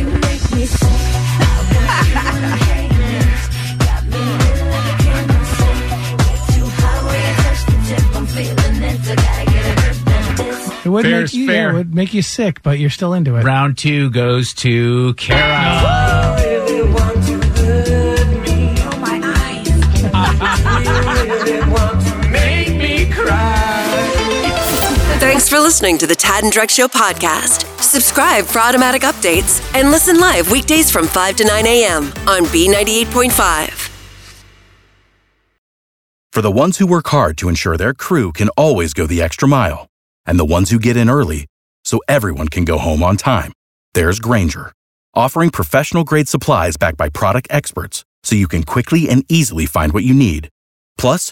It 10.85 10.89
would 10.89 11.05
Fair's 11.05 11.33
make 11.33 11.39
you, 11.39 11.47
fair. 11.47 11.55
yeah, 11.55 11.69
it 11.69 11.73
would 11.73 11.95
make 11.95 12.13
you 12.13 12.21
sick, 12.21 12.61
but 12.61 12.77
you're 12.77 12.89
still 12.89 13.13
into 13.13 13.37
it. 13.37 13.43
Round 13.45 13.77
two 13.77 14.09
goes 14.09 14.53
to 14.55 15.13
Kara. 15.13 16.02
Thanks 25.23 25.47
for 25.47 25.57
listening 25.57 25.97
to 25.99 26.05
the 26.05 26.15
Tad 26.15 26.43
and 26.43 26.51
Drex 26.51 26.71
Show 26.71 26.89
podcast. 26.89 27.63
Subscribe 27.81 28.43
for 28.43 28.59
automatic 28.59 29.03
updates 29.03 29.63
and 29.73 29.89
listen 29.89 30.19
live 30.19 30.51
weekdays 30.51 30.91
from 30.91 31.07
5 31.07 31.37
to 31.37 31.45
9 31.45 31.65
a.m. 31.65 32.03
on 32.27 32.43
B98.5. 32.51 33.89
For 36.33 36.41
the 36.41 36.51
ones 36.51 36.77
who 36.77 36.85
work 36.85 37.07
hard 37.07 37.37
to 37.37 37.47
ensure 37.47 37.77
their 37.77 37.93
crew 37.93 38.33
can 38.33 38.49
always 38.57 38.93
go 38.93 39.07
the 39.07 39.21
extra 39.21 39.47
mile, 39.47 39.87
and 40.25 40.37
the 40.37 40.43
ones 40.43 40.71
who 40.71 40.77
get 40.77 40.97
in 40.97 41.09
early 41.09 41.47
so 41.85 42.01
everyone 42.09 42.49
can 42.49 42.65
go 42.65 42.77
home 42.77 43.01
on 43.01 43.15
time, 43.15 43.53
there's 43.93 44.19
Grainger, 44.19 44.73
offering 45.13 45.51
professional 45.51 46.03
grade 46.03 46.27
supplies 46.27 46.75
backed 46.75 46.97
by 46.97 47.07
product 47.07 47.47
experts 47.49 48.03
so 48.23 48.35
you 48.35 48.49
can 48.49 48.63
quickly 48.63 49.07
and 49.07 49.23
easily 49.29 49.67
find 49.67 49.93
what 49.93 50.03
you 50.03 50.13
need. 50.13 50.49
Plus, 50.97 51.31